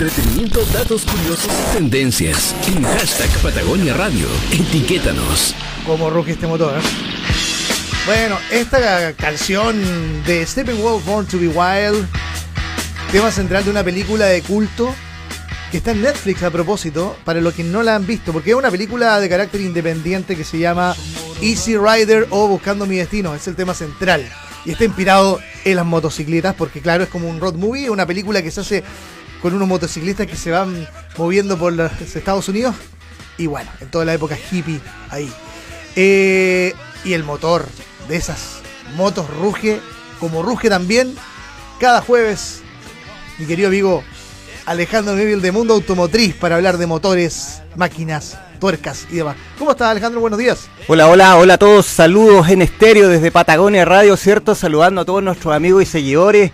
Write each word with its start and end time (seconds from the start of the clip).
entretenimiento, 0.00 0.64
datos 0.72 1.04
curiosos 1.04 1.52
tendencias. 1.74 2.54
En 2.66 2.82
hashtag 2.82 3.28
Patagonia 3.42 3.92
Radio. 3.92 4.28
Etiquétanos. 4.50 5.54
Cómo 5.84 6.08
ruge 6.08 6.32
este 6.32 6.46
motor. 6.46 6.78
¿eh? 6.78 6.82
Bueno, 8.06 8.38
esta 8.50 9.12
canción 9.12 9.78
de 10.24 10.46
Steppenwolf 10.46 11.04
Born 11.04 11.26
to 11.26 11.38
be 11.38 11.48
Wild, 11.48 12.06
tema 13.12 13.30
central 13.30 13.62
de 13.62 13.70
una 13.72 13.84
película 13.84 14.24
de 14.24 14.40
culto 14.40 14.94
que 15.70 15.76
está 15.76 15.90
en 15.90 16.00
Netflix 16.00 16.42
a 16.44 16.50
propósito, 16.50 17.14
para 17.24 17.42
los 17.42 17.52
que 17.52 17.62
no 17.62 17.82
la 17.82 17.94
han 17.94 18.06
visto, 18.06 18.32
porque 18.32 18.50
es 18.50 18.56
una 18.56 18.70
película 18.70 19.20
de 19.20 19.28
carácter 19.28 19.60
independiente 19.60 20.34
que 20.34 20.44
se 20.44 20.58
llama 20.58 20.96
Easy 21.42 21.76
Rider 21.76 22.26
o 22.30 22.48
Buscando 22.48 22.86
mi 22.86 22.96
Destino, 22.96 23.34
es 23.34 23.46
el 23.48 23.54
tema 23.54 23.74
central. 23.74 24.26
Y 24.64 24.72
está 24.72 24.84
inspirado 24.84 25.40
en 25.64 25.76
las 25.76 25.84
motocicletas, 25.84 26.54
porque 26.54 26.80
claro, 26.80 27.04
es 27.04 27.10
como 27.10 27.28
un 27.28 27.38
road 27.38 27.54
movie, 27.54 27.90
una 27.90 28.06
película 28.06 28.42
que 28.42 28.50
se 28.50 28.60
hace 28.60 28.82
con 29.42 29.54
unos 29.54 29.68
motociclistas 29.68 30.26
que 30.26 30.36
se 30.36 30.50
van 30.50 30.86
moviendo 31.16 31.58
por 31.58 31.72
los 31.72 31.92
Estados 32.14 32.48
Unidos. 32.48 32.74
Y 33.38 33.46
bueno, 33.46 33.70
en 33.80 33.90
toda 33.90 34.04
la 34.04 34.14
época 34.14 34.36
hippie 34.50 34.80
ahí. 35.10 35.32
Eh, 35.96 36.74
y 37.04 37.14
el 37.14 37.24
motor 37.24 37.66
de 38.08 38.16
esas 38.16 38.60
motos 38.96 39.28
ruge, 39.30 39.80
como 40.18 40.42
ruge 40.42 40.68
también 40.68 41.14
cada 41.78 42.02
jueves, 42.02 42.60
mi 43.38 43.46
querido 43.46 43.68
amigo 43.68 44.04
Alejandro 44.66 45.14
Neville 45.14 45.40
de 45.40 45.52
Mundo 45.52 45.74
Automotriz 45.74 46.34
para 46.34 46.56
hablar 46.56 46.76
de 46.76 46.86
motores, 46.86 47.62
máquinas, 47.76 48.38
tuercas 48.60 49.06
y 49.10 49.16
demás. 49.16 49.36
¿Cómo 49.58 49.70
estás 49.70 49.88
Alejandro? 49.88 50.20
Buenos 50.20 50.38
días. 50.38 50.68
Hola, 50.86 51.08
hola, 51.08 51.36
hola 51.36 51.54
a 51.54 51.58
todos. 51.58 51.86
Saludos 51.86 52.48
en 52.50 52.62
estéreo 52.62 53.08
desde 53.08 53.30
Patagonia 53.30 53.84
Radio, 53.84 54.16
¿cierto? 54.16 54.54
Saludando 54.54 55.00
a 55.00 55.04
todos 55.04 55.22
nuestros 55.22 55.54
amigos 55.54 55.82
y 55.82 55.86
seguidores 55.86 56.52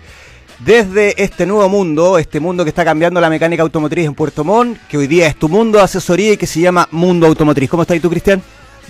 desde 0.59 1.21
este 1.21 1.45
nuevo 1.45 1.69
mundo, 1.69 2.17
este 2.17 2.39
mundo 2.39 2.63
que 2.63 2.69
está 2.69 2.83
cambiando 2.83 3.21
la 3.21 3.29
mecánica 3.29 3.63
automotriz 3.63 4.05
en 4.05 4.15
Puerto 4.15 4.43
Montt, 4.43 4.79
que 4.87 4.97
hoy 4.97 5.07
día 5.07 5.27
es 5.27 5.35
tu 5.35 5.49
mundo 5.49 5.77
de 5.77 5.83
asesoría 5.83 6.33
y 6.33 6.37
que 6.37 6.47
se 6.47 6.59
llama 6.59 6.87
Mundo 6.91 7.27
Automotriz. 7.27 7.69
¿Cómo 7.69 7.83
estás 7.83 7.99
tú, 8.01 8.09
Cristian? 8.09 8.41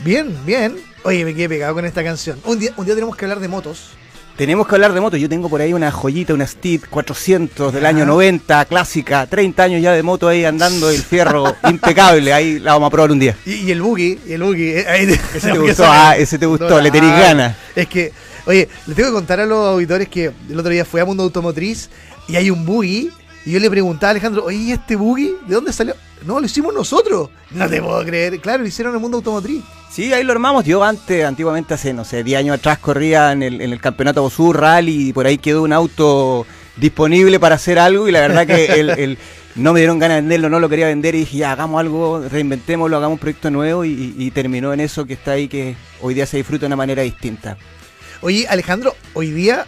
Bien, 0.03 0.33
bien. 0.45 0.75
Oye, 1.03 1.25
me 1.25 1.33
quedé 1.33 1.49
pegado 1.49 1.73
con 1.73 1.85
esta 1.85 2.03
canción. 2.03 2.39
Un 2.45 2.59
día, 2.59 2.71
un 2.77 2.85
día 2.85 2.93
tenemos 2.95 3.15
que 3.15 3.25
hablar 3.25 3.39
de 3.39 3.47
motos. 3.47 3.89
Tenemos 4.37 4.67
que 4.67 4.75
hablar 4.75 4.93
de 4.93 5.01
motos. 5.01 5.19
Yo 5.19 5.27
tengo 5.27 5.49
por 5.49 5.61
ahí 5.61 5.73
una 5.73 5.91
joyita, 5.91 6.33
una 6.33 6.45
Steed 6.45 6.81
400 6.89 7.73
del 7.73 7.85
año 7.85 8.05
90, 8.05 8.65
clásica. 8.65 9.25
30 9.25 9.63
años 9.63 9.81
ya 9.81 9.93
de 9.93 10.03
moto 10.03 10.27
ahí 10.27 10.45
andando, 10.45 10.91
el 10.91 11.01
fierro 11.01 11.55
impecable. 11.67 12.31
Ahí 12.33 12.59
la 12.59 12.73
vamos 12.73 12.87
a 12.87 12.91
probar 12.91 13.11
un 13.11 13.19
día. 13.19 13.35
Y, 13.47 13.71
el 13.71 13.81
buggy, 13.81 14.19
y 14.27 14.33
el 14.33 14.43
buggy. 14.43 14.69
eh, 14.69 14.85
ahí 14.87 15.19
ese 15.35 15.51
te 15.51 15.57
gustó, 15.57 15.85
ah, 15.87 16.15
ese 16.15 16.37
te 16.37 16.45
gustó, 16.45 16.79
le 16.79 16.91
tenés 16.91 17.17
ganas. 17.17 17.55
Es 17.75 17.87
que, 17.87 18.13
oye, 18.47 18.67
le 18.87 18.95
tengo 18.95 19.09
que 19.09 19.13
contar 19.13 19.39
a 19.39 19.45
los 19.45 19.67
auditores 19.67 20.09
que 20.09 20.31
el 20.49 20.59
otro 20.59 20.71
día 20.71 20.85
fui 20.85 20.99
a 20.99 21.05
Mundo 21.05 21.23
Automotriz 21.23 21.89
y 22.27 22.35
hay 22.35 22.49
un 22.49 22.65
buggy. 22.65 23.11
Y 23.45 23.51
yo 23.51 23.59
le 23.59 23.69
preguntaba 23.69 24.09
a 24.09 24.11
Alejandro, 24.11 24.45
oye, 24.45 24.57
¿y 24.57 24.71
este 24.71 24.95
buggy? 24.95 25.35
¿De 25.47 25.55
dónde 25.55 25.71
salió? 25.71 25.95
No, 26.25 26.39
lo 26.39 26.45
hicimos 26.45 26.73
nosotros. 26.73 27.29
No 27.51 27.69
te 27.69 27.81
puedo 27.81 28.03
creer. 28.03 28.39
Claro, 28.41 28.63
lo 28.63 28.67
hicieron 28.67 28.91
en 28.91 28.95
el 28.95 29.01
Mundo 29.01 29.17
Automotriz. 29.17 29.63
Sí, 29.91 30.11
ahí 30.13 30.23
lo 30.23 30.33
armamos. 30.33 30.65
Yo 30.65 30.83
antes, 30.83 31.23
antiguamente 31.23 31.73
hace, 31.73 31.93
no 31.93 32.03
sé, 32.03 32.23
10 32.23 32.39
años 32.39 32.59
atrás 32.59 32.79
corría 32.79 33.31
en 33.31 33.43
el, 33.43 33.61
en 33.61 33.71
el 33.71 33.79
campeonato 33.79 34.21
Bosur 34.21 34.59
Rally 34.59 35.09
y 35.09 35.13
por 35.13 35.27
ahí 35.27 35.37
quedó 35.37 35.63
un 35.63 35.73
auto 35.73 36.45
disponible 36.75 37.39
para 37.39 37.55
hacer 37.55 37.79
algo 37.79 38.07
y 38.07 38.11
la 38.11 38.21
verdad 38.21 38.45
que 38.45 38.65
el, 38.79 38.89
el, 38.91 39.17
no 39.55 39.73
me 39.73 39.79
dieron 39.79 39.99
ganas 39.99 40.17
de 40.17 40.21
venderlo, 40.21 40.49
no 40.49 40.59
lo 40.59 40.69
quería 40.69 40.87
vender 40.87 41.15
y 41.15 41.19
dije, 41.19 41.37
ya, 41.37 41.51
hagamos 41.51 41.79
algo, 41.79 42.21
reinventémoslo, 42.29 42.97
hagamos 42.97 43.15
un 43.15 43.19
proyecto 43.19 43.49
nuevo 43.49 43.83
y, 43.85 44.13
y, 44.17 44.31
terminó 44.31 44.71
en 44.73 44.81
eso 44.81 45.05
que 45.05 45.13
está 45.13 45.31
ahí 45.31 45.47
que 45.47 45.75
hoy 46.01 46.13
día 46.13 46.25
se 46.25 46.37
disfruta 46.37 46.61
de 46.61 46.67
una 46.67 46.75
manera 46.75 47.01
distinta. 47.01 47.57
Oye, 48.21 48.47
Alejandro, 48.47 48.95
hoy 49.13 49.29
día 49.29 49.67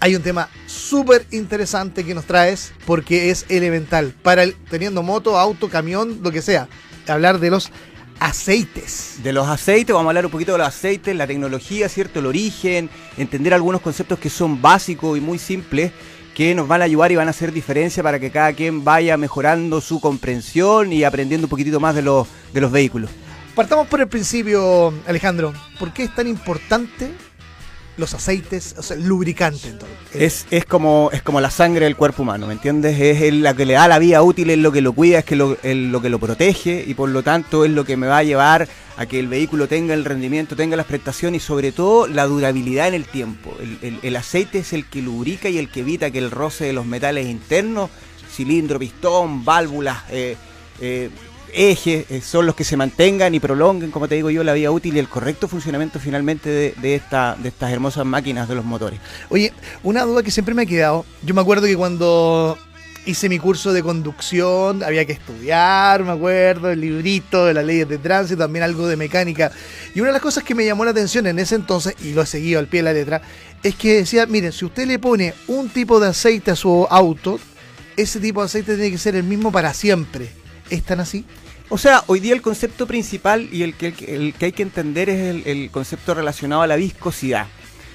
hay 0.00 0.16
un 0.16 0.22
tema 0.22 0.48
súper 0.66 1.26
interesante 1.30 2.04
que 2.04 2.14
nos 2.14 2.24
traes 2.24 2.72
porque 2.86 3.30
es 3.30 3.44
elemental 3.50 4.14
para 4.22 4.42
el, 4.42 4.54
teniendo 4.70 5.02
moto, 5.02 5.38
auto, 5.38 5.68
camión, 5.68 6.20
lo 6.22 6.32
que 6.32 6.40
sea, 6.40 6.66
hablar 7.06 7.40
de 7.40 7.50
los 7.50 7.70
aceites. 8.20 9.16
De 9.22 9.34
los 9.34 9.46
aceites, 9.46 9.94
vamos 9.94 10.06
a 10.06 10.10
hablar 10.10 10.24
un 10.24 10.32
poquito 10.32 10.52
de 10.52 10.58
los 10.58 10.66
aceites, 10.66 11.14
la 11.14 11.26
tecnología, 11.26 11.90
¿cierto? 11.90 12.20
El 12.20 12.26
origen, 12.26 12.88
entender 13.18 13.52
algunos 13.52 13.82
conceptos 13.82 14.18
que 14.18 14.30
son 14.30 14.62
básicos 14.62 15.18
y 15.18 15.20
muy 15.20 15.38
simples 15.38 15.92
que 16.34 16.54
nos 16.54 16.66
van 16.66 16.80
a 16.80 16.86
ayudar 16.86 17.12
y 17.12 17.16
van 17.16 17.28
a 17.28 17.30
hacer 17.30 17.52
diferencia 17.52 18.02
para 18.02 18.18
que 18.18 18.30
cada 18.30 18.54
quien 18.54 18.82
vaya 18.82 19.18
mejorando 19.18 19.82
su 19.82 20.00
comprensión 20.00 20.90
y 20.90 21.04
aprendiendo 21.04 21.46
un 21.46 21.50
poquitito 21.50 21.80
más 21.80 21.94
de 21.94 22.02
los, 22.02 22.26
de 22.52 22.60
los 22.62 22.72
vehículos. 22.72 23.10
Partamos 23.54 23.86
por 23.86 24.00
el 24.00 24.08
principio, 24.08 24.92
Alejandro. 25.06 25.52
¿Por 25.78 25.92
qué 25.92 26.04
es 26.04 26.14
tan 26.14 26.26
importante 26.26 27.12
los 27.96 28.14
aceites, 28.14 28.74
o 28.78 28.82
sea, 28.82 28.96
lubricante. 28.96 29.72
Es, 30.12 30.46
es, 30.50 30.64
como, 30.64 31.10
es 31.12 31.22
como 31.22 31.40
la 31.40 31.50
sangre 31.50 31.84
del 31.84 31.96
cuerpo 31.96 32.22
humano, 32.22 32.46
¿me 32.46 32.54
entiendes? 32.54 32.98
Es 33.00 33.32
la 33.32 33.54
que 33.54 33.66
le 33.66 33.74
da 33.74 33.88
la 33.88 33.98
vida 33.98 34.22
útil, 34.22 34.50
es 34.50 34.58
lo 34.58 34.72
que 34.72 34.80
lo 34.80 34.92
cuida, 34.92 35.20
es 35.20 35.24
que 35.24 35.36
lo, 35.36 35.56
lo 35.62 36.02
que 36.02 36.08
lo 36.08 36.18
protege 36.18 36.84
y 36.86 36.94
por 36.94 37.08
lo 37.08 37.22
tanto 37.22 37.64
es 37.64 37.70
lo 37.70 37.84
que 37.84 37.96
me 37.96 38.06
va 38.06 38.18
a 38.18 38.22
llevar 38.22 38.68
a 38.96 39.06
que 39.06 39.18
el 39.18 39.28
vehículo 39.28 39.66
tenga 39.66 39.94
el 39.94 40.04
rendimiento, 40.04 40.56
tenga 40.56 40.76
las 40.76 40.86
prestaciones 40.86 41.42
y 41.42 41.46
sobre 41.46 41.72
todo 41.72 42.06
la 42.06 42.26
durabilidad 42.26 42.88
en 42.88 42.94
el 42.94 43.04
tiempo. 43.04 43.56
El, 43.60 43.78
el, 43.82 43.98
el 44.02 44.16
aceite 44.16 44.58
es 44.58 44.72
el 44.72 44.86
que 44.86 45.02
lubrica 45.02 45.48
y 45.48 45.58
el 45.58 45.68
que 45.68 45.80
evita 45.80 46.10
que 46.10 46.18
el 46.18 46.30
roce 46.30 46.64
de 46.64 46.72
los 46.72 46.86
metales 46.86 47.26
internos, 47.26 47.90
cilindro, 48.30 48.78
pistón, 48.78 49.44
válvulas, 49.44 50.02
eh, 50.10 50.36
eh, 50.80 51.10
ejes 51.54 52.10
eh, 52.10 52.20
son 52.20 52.46
los 52.46 52.54
que 52.54 52.64
se 52.64 52.76
mantengan 52.76 53.34
y 53.34 53.40
prolonguen, 53.40 53.90
como 53.90 54.08
te 54.08 54.16
digo 54.16 54.30
yo, 54.30 54.44
la 54.44 54.52
vida 54.52 54.70
útil 54.70 54.96
y 54.96 54.98
el 54.98 55.08
correcto 55.08 55.48
funcionamiento 55.48 55.98
finalmente 55.98 56.74
de, 56.76 56.94
esta, 56.94 57.36
de 57.40 57.48
estas 57.48 57.72
hermosas 57.72 58.04
máquinas 58.04 58.48
de 58.48 58.54
los 58.54 58.64
motores. 58.64 59.00
Oye, 59.30 59.52
una 59.82 60.02
duda 60.02 60.22
que 60.22 60.30
siempre 60.30 60.54
me 60.54 60.62
ha 60.62 60.66
quedado. 60.66 61.06
Yo 61.22 61.34
me 61.34 61.40
acuerdo 61.40 61.66
que 61.66 61.76
cuando 61.76 62.58
hice 63.06 63.28
mi 63.28 63.38
curso 63.38 63.72
de 63.72 63.82
conducción 63.82 64.82
había 64.82 65.04
que 65.04 65.12
estudiar, 65.12 66.04
me 66.04 66.12
acuerdo, 66.12 66.70
el 66.70 66.80
librito 66.80 67.46
de 67.46 67.54
las 67.54 67.64
leyes 67.64 67.88
de 67.88 67.98
tránsito, 67.98 68.38
también 68.38 68.64
algo 68.64 68.86
de 68.86 68.96
mecánica. 68.96 69.52
Y 69.94 70.00
una 70.00 70.08
de 70.08 70.14
las 70.14 70.22
cosas 70.22 70.42
que 70.42 70.54
me 70.54 70.64
llamó 70.64 70.84
la 70.84 70.90
atención 70.90 71.26
en 71.26 71.38
ese 71.38 71.54
entonces, 71.54 71.94
y 72.02 72.12
lo 72.12 72.22
he 72.22 72.26
seguido 72.26 72.58
al 72.58 72.66
pie 72.66 72.80
de 72.80 72.84
la 72.84 72.92
letra, 72.92 73.22
es 73.62 73.74
que 73.74 73.94
decía, 73.94 74.26
miren, 74.26 74.52
si 74.52 74.64
usted 74.64 74.86
le 74.86 74.98
pone 74.98 75.34
un 75.48 75.68
tipo 75.68 76.00
de 76.00 76.08
aceite 76.08 76.50
a 76.50 76.56
su 76.56 76.86
auto, 76.90 77.38
ese 77.96 78.20
tipo 78.20 78.40
de 78.40 78.46
aceite 78.46 78.74
tiene 78.74 78.90
que 78.90 78.98
ser 78.98 79.16
el 79.16 79.24
mismo 79.24 79.52
para 79.52 79.72
siempre. 79.74 80.43
¿Es 80.70 80.82
tan 80.82 81.00
así? 81.00 81.24
O 81.68 81.78
sea, 81.78 82.04
hoy 82.06 82.20
día 82.20 82.34
el 82.34 82.42
concepto 82.42 82.86
principal 82.86 83.48
y 83.50 83.62
el 83.62 83.74
que, 83.74 83.88
el, 83.88 83.94
el 84.08 84.34
que 84.34 84.46
hay 84.46 84.52
que 84.52 84.62
entender 84.62 85.08
es 85.08 85.20
el, 85.20 85.46
el, 85.46 85.70
concepto 85.70 86.14
relacionado 86.14 86.62
a 86.62 86.66
la 86.66 86.76
viscosidad. 86.76 87.46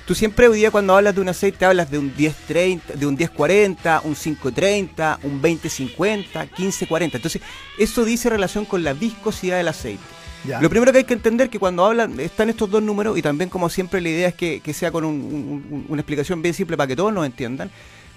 Tú 0.05 0.15
siempre 0.15 0.47
hoy 0.47 0.57
día 0.57 0.71
cuando 0.71 0.95
hablas 0.95 1.13
de 1.13 1.21
un 1.21 1.29
aceite 1.29 1.65
hablas 1.65 1.91
de 1.91 1.99
un 1.99 2.11
1030, 2.17 2.95
de 2.95 3.05
un 3.05 3.13
1040, 3.13 4.01
un 4.05 4.15
530, 4.15 5.19
un 5.21 5.39
2050, 5.39 6.39
1540. 6.45 7.17
Entonces, 7.17 7.41
eso 7.77 8.03
dice 8.05 8.27
relación 8.29 8.65
con 8.65 8.83
la 8.83 8.93
viscosidad 8.93 9.57
del 9.57 9.67
aceite. 9.67 10.01
Ya. 10.47 10.61
Lo 10.61 10.69
primero 10.69 10.91
que 10.91 10.99
hay 10.99 11.03
que 11.03 11.13
entender 11.13 11.45
es 11.45 11.51
que 11.51 11.59
cuando 11.59 11.85
hablan, 11.85 12.19
están 12.19 12.49
estos 12.49 12.71
dos 12.71 12.81
números, 12.81 13.19
y 13.19 13.21
también 13.21 13.51
como 13.51 13.69
siempre 13.69 14.01
la 14.01 14.09
idea 14.09 14.29
es 14.29 14.33
que, 14.33 14.61
que 14.61 14.73
sea 14.73 14.91
con 14.91 15.03
un, 15.03 15.15
un, 15.15 15.85
una 15.89 16.01
explicación 16.01 16.41
bien 16.41 16.55
simple 16.55 16.75
para 16.75 16.87
que 16.87 16.95
todos 16.95 17.13
nos 17.13 17.25
entiendan. 17.25 17.69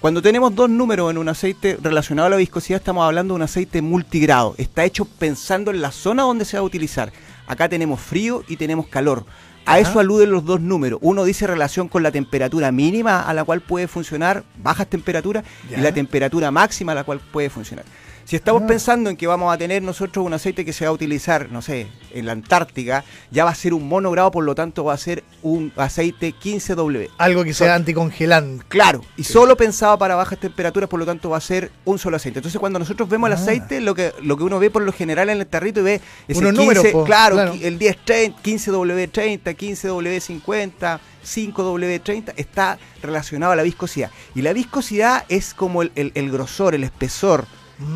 Cuando 0.03 0.21
tenemos 0.21 0.53
dos 0.53 0.69
números 0.69 1.09
en 1.11 1.17
un 1.17 1.29
aceite 1.29 1.77
relacionado 1.81 2.27
a 2.27 2.31
la 2.31 2.35
viscosidad, 2.35 2.81
estamos 2.81 3.05
hablando 3.05 3.33
de 3.33 3.35
un 3.37 3.41
aceite 3.41 3.81
multigrado. 3.81 4.53
Está 4.57 4.83
hecho 4.83 5.05
pensando 5.05 5.71
en 5.71 5.81
la 5.81 5.93
zona 5.93 6.23
donde 6.23 6.43
se 6.43 6.57
va 6.57 6.59
a 6.59 6.65
utilizar. 6.65 7.13
Acá 7.47 7.69
tenemos 7.69 8.01
frío 8.01 8.43
y 8.49 8.57
tenemos 8.57 8.87
calor. 8.87 9.25
A 9.65 9.79
eso 9.79 10.01
aluden 10.01 10.29
los 10.29 10.43
dos 10.43 10.59
números. 10.59 10.99
Uno 11.01 11.23
dice 11.23 11.47
relación 11.47 11.87
con 11.87 12.03
la 12.03 12.11
temperatura 12.11 12.69
mínima 12.73 13.21
a 13.21 13.33
la 13.33 13.45
cual 13.45 13.61
puede 13.61 13.87
funcionar, 13.87 14.43
bajas 14.61 14.87
temperaturas, 14.87 15.45
y 15.71 15.79
la 15.79 15.93
temperatura 15.93 16.51
máxima 16.51 16.91
a 16.91 16.95
la 16.95 17.05
cual 17.05 17.21
puede 17.21 17.49
funcionar. 17.49 17.85
Si 18.25 18.37
estamos 18.37 18.63
ah. 18.63 18.67
pensando 18.67 19.09
en 19.09 19.17
que 19.17 19.27
vamos 19.27 19.53
a 19.53 19.57
tener 19.57 19.81
nosotros 19.81 20.25
un 20.25 20.33
aceite 20.33 20.63
que 20.63 20.71
se 20.71 20.85
va 20.85 20.89
a 20.89 20.93
utilizar, 20.93 21.51
no 21.51 21.61
sé, 21.61 21.87
en 22.13 22.25
la 22.25 22.31
Antártica, 22.31 23.03
ya 23.31 23.43
va 23.43 23.51
a 23.51 23.55
ser 23.55 23.73
un 23.73 23.87
monogrado, 23.87 24.31
por 24.31 24.43
lo 24.43 24.55
tanto 24.55 24.85
va 24.85 24.93
a 24.93 24.97
ser 24.97 25.23
un 25.41 25.73
aceite 25.75 26.33
15W. 26.33 27.09
Algo 27.17 27.43
que 27.43 27.53
sea 27.53 27.75
anticongelante. 27.75 28.63
Claro, 28.69 29.01
y 29.17 29.23
sí. 29.23 29.33
solo 29.33 29.57
pensado 29.57 29.97
para 29.97 30.15
bajas 30.15 30.39
temperaturas, 30.39 30.89
por 30.89 30.99
lo 30.99 31.05
tanto 31.05 31.29
va 31.29 31.37
a 31.37 31.41
ser 31.41 31.71
un 31.85 31.99
solo 31.99 32.15
aceite. 32.15 32.39
Entonces 32.39 32.59
cuando 32.59 32.79
nosotros 32.79 33.09
vemos 33.09 33.29
ah. 33.29 33.33
el 33.33 33.39
aceite, 33.39 33.81
lo 33.81 33.93
que, 33.93 34.13
lo 34.21 34.37
que 34.37 34.43
uno 34.43 34.59
ve 34.59 34.69
por 34.69 34.83
lo 34.83 34.93
general 34.93 35.29
en 35.29 35.39
el 35.39 35.47
tarrito 35.47 35.81
y 35.81 35.83
ve 35.83 36.01
ese 36.27 36.39
Unos 36.39 36.53
15, 36.53 36.61
números, 36.61 36.87
po, 36.93 37.03
claro, 37.03 37.35
claro, 37.35 37.53
el 37.61 37.77
1030, 37.77 38.41
15W30, 38.41 39.41
15W50. 39.43 40.99
5W30 41.23 42.33
está 42.35 42.77
relacionado 43.01 43.53
a 43.53 43.55
la 43.55 43.63
viscosidad. 43.63 44.11
Y 44.35 44.41
la 44.41 44.51
viscosidad 44.51 45.23
es 45.29 45.53
como 45.53 45.81
el, 45.81 45.93
el, 45.95 46.11
el 46.15 46.29
grosor, 46.29 46.75
el 46.75 46.83
espesor, 46.83 47.45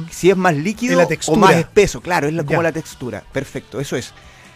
si 0.09 0.29
es 0.29 0.38
más 0.38 0.56
líquido 0.56 1.07
o 1.27 1.35
más 1.35 1.56
espeso, 1.56 2.01
claro, 2.01 2.27
es 2.27 2.33
la, 2.33 2.44
como 2.44 2.62
la 2.62 2.71
textura. 2.71 3.24
Perfecto, 3.31 3.79
eso 3.79 3.95
es. 3.95 4.13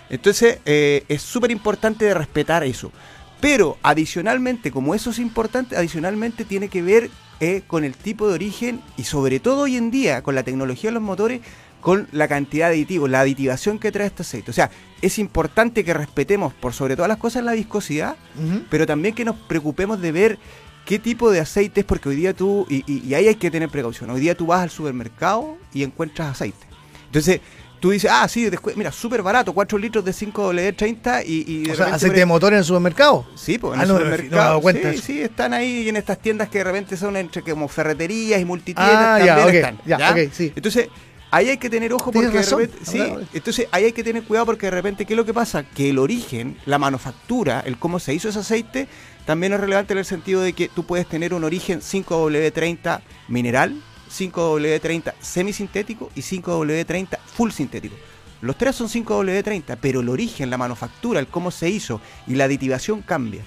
Entonces, 0.10 0.60
eh, 0.66 1.06
es 1.08 1.22
súper 1.22 1.52
importante 1.52 2.06
de 2.06 2.14
respetar 2.14 2.64
eso. 2.64 2.92
Pero 3.40 3.78
adicionalmente, 3.82 4.72
como 4.72 4.94
eso 4.94 5.10
es 5.10 5.20
importante, 5.20 5.76
adicionalmente 5.76 6.46
tiene 6.46 6.68
que 6.68 6.82
ver 6.84 7.10
eh, 7.40 7.64
con 7.66 7.84
el 7.84 7.96
tipo 7.96 8.28
de 8.28 8.36
origen 8.36 8.82
y 8.98 9.04
sobre 9.04 9.40
todo 9.40 9.62
hoy 9.62 9.78
en 9.78 9.90
día, 9.90 10.22
con 10.22 10.36
la 10.36 10.44
tecnología 10.44 10.92
de 10.92 10.94
los 10.94 11.02
motores, 11.02 11.42
con 11.82 12.08
la 12.12 12.28
cantidad 12.28 12.68
de 12.68 12.76
aditivos, 12.76 13.10
la 13.10 13.22
aditivación 13.22 13.80
que 13.80 13.92
trae 13.92 14.06
este 14.06 14.22
aceite. 14.22 14.52
O 14.52 14.54
sea, 14.54 14.70
es 15.02 15.18
importante 15.18 15.84
que 15.84 15.96
respetemos 15.96 16.54
por 16.54 16.74
sobre 16.74 16.96
todas 16.96 17.10
las 17.10 17.18
cosas 17.18 17.44
la 17.44 17.54
viscosidad, 17.54 18.16
uh 18.38 18.42
-huh. 18.42 18.66
pero 18.70 18.86
también 18.86 19.16
que 19.16 19.26
nos 19.26 19.36
preocupemos 19.36 20.00
de 20.00 20.12
ver 20.12 20.40
qué 20.86 21.00
tipo 21.00 21.32
de 21.32 21.40
aceite 21.40 21.82
es, 21.82 21.86
porque 21.86 22.10
hoy 22.10 22.16
día 22.16 22.34
tú, 22.34 22.66
y, 22.70 22.84
y- 22.92 23.08
y 23.08 23.14
ahí 23.14 23.28
hay 23.28 23.36
que 23.36 23.50
tener 23.52 23.70
precaución, 23.70 24.10
hoy 24.10 24.20
día 24.20 24.36
tú 24.36 24.46
vas 24.48 24.62
al 24.62 24.70
supermercado 24.70 25.58
y 25.74 25.84
encuentras 25.84 26.30
aceite. 26.32 26.68
Entonces, 27.06 27.40
tú 27.80 27.92
dices, 27.92 28.10
ah, 28.14 28.28
sí, 28.28 28.46
descu- 28.50 28.74
mira, 28.76 28.92
súper 28.92 29.22
barato, 29.22 29.54
4 29.54 29.78
litros 29.78 30.04
de 30.06 30.12
5W30 30.14 31.24
y... 31.26 31.44
y 31.48 31.64
de 31.64 31.72
O 31.72 31.76
sea, 31.76 31.86
repente 31.86 31.96
aceite 31.96 32.20
de 32.20 32.26
motor 32.26 32.54
en 32.54 32.60
el 32.60 32.66
supermercado. 32.66 33.26
Sí, 33.36 33.58
pues 33.58 33.74
en 33.74 33.80
Ah, 33.80 33.84
el 33.84 33.90
no, 33.90 33.94
no 33.96 34.00
me 34.06 34.12
supermercado. 34.12 34.62
cuenta. 34.62 34.92
Sí, 34.94 34.98
sí, 35.00 35.22
están 35.22 35.54
ahí 35.54 35.90
en 35.90 35.96
estas 35.98 36.20
tiendas 36.20 36.50
que 36.50 36.60
de 36.60 36.64
repente 36.66 36.96
son 36.98 37.16
entre 37.18 37.42
como 37.42 37.68
ferreterías 37.68 38.40
y 38.42 38.46
multitiendas. 38.46 39.22
Ah, 39.22 39.26
ya, 39.26 39.36
también 39.36 39.48
ok, 39.50 39.54
están, 39.56 39.82
ya, 39.86 40.12
ok, 40.12 40.32
sí. 40.34 40.54
Entonces, 40.56 40.88
ahí 41.32 41.50
hay 41.50 41.58
que 41.58 41.70
tener 41.70 41.94
ojo 41.94 42.12
porque 42.12 42.30
de 42.30 42.44
repente. 42.44 42.78
Sí, 42.84 43.02
entonces 43.34 43.68
ahí 43.72 43.86
hay 43.86 43.94
que 43.94 44.04
tener 44.04 44.24
cuidado 44.24 44.46
porque 44.46 44.68
de 44.68 44.72
repente, 44.72 45.06
¿qué 45.06 45.14
es 45.14 45.18
lo 45.18 45.26
que 45.26 45.34
pasa? 45.34 45.64
Que 45.64 45.90
el 45.90 45.98
origen, 45.98 46.58
la 46.66 46.78
manufactura, 46.78 47.62
el 47.66 47.78
cómo 47.78 48.00
se 48.00 48.14
hizo 48.14 48.30
ese 48.30 48.40
aceite, 48.40 48.88
también 49.26 49.54
es 49.54 49.60
relevante 49.60 49.94
en 49.94 50.00
el 50.00 50.06
sentido 50.06 50.42
de 50.42 50.54
que 50.54 50.68
tú 50.68 50.86
puedes 50.86 51.08
tener 51.08 51.34
un 51.34 51.44
origen 51.44 51.80
5W30 51.80 53.02
mineral, 53.30 53.82
5W30 54.12 55.14
semisintético 55.22 56.12
y 56.16 56.22
5W30 56.22 57.18
full 57.26 57.52
sintético. 57.52 57.96
Los 58.42 58.58
tres 58.58 58.76
son 58.76 58.90
5W30, 58.90 59.78
pero 59.80 60.02
el 60.02 60.10
origen, 60.10 60.50
la 60.50 60.58
manufactura, 60.58 61.20
el 61.20 61.28
cómo 61.28 61.52
se 61.52 61.70
hizo 61.70 62.02
y 62.28 62.36
la 62.36 62.46
aditivación 62.46 63.02
cambia. 63.02 63.44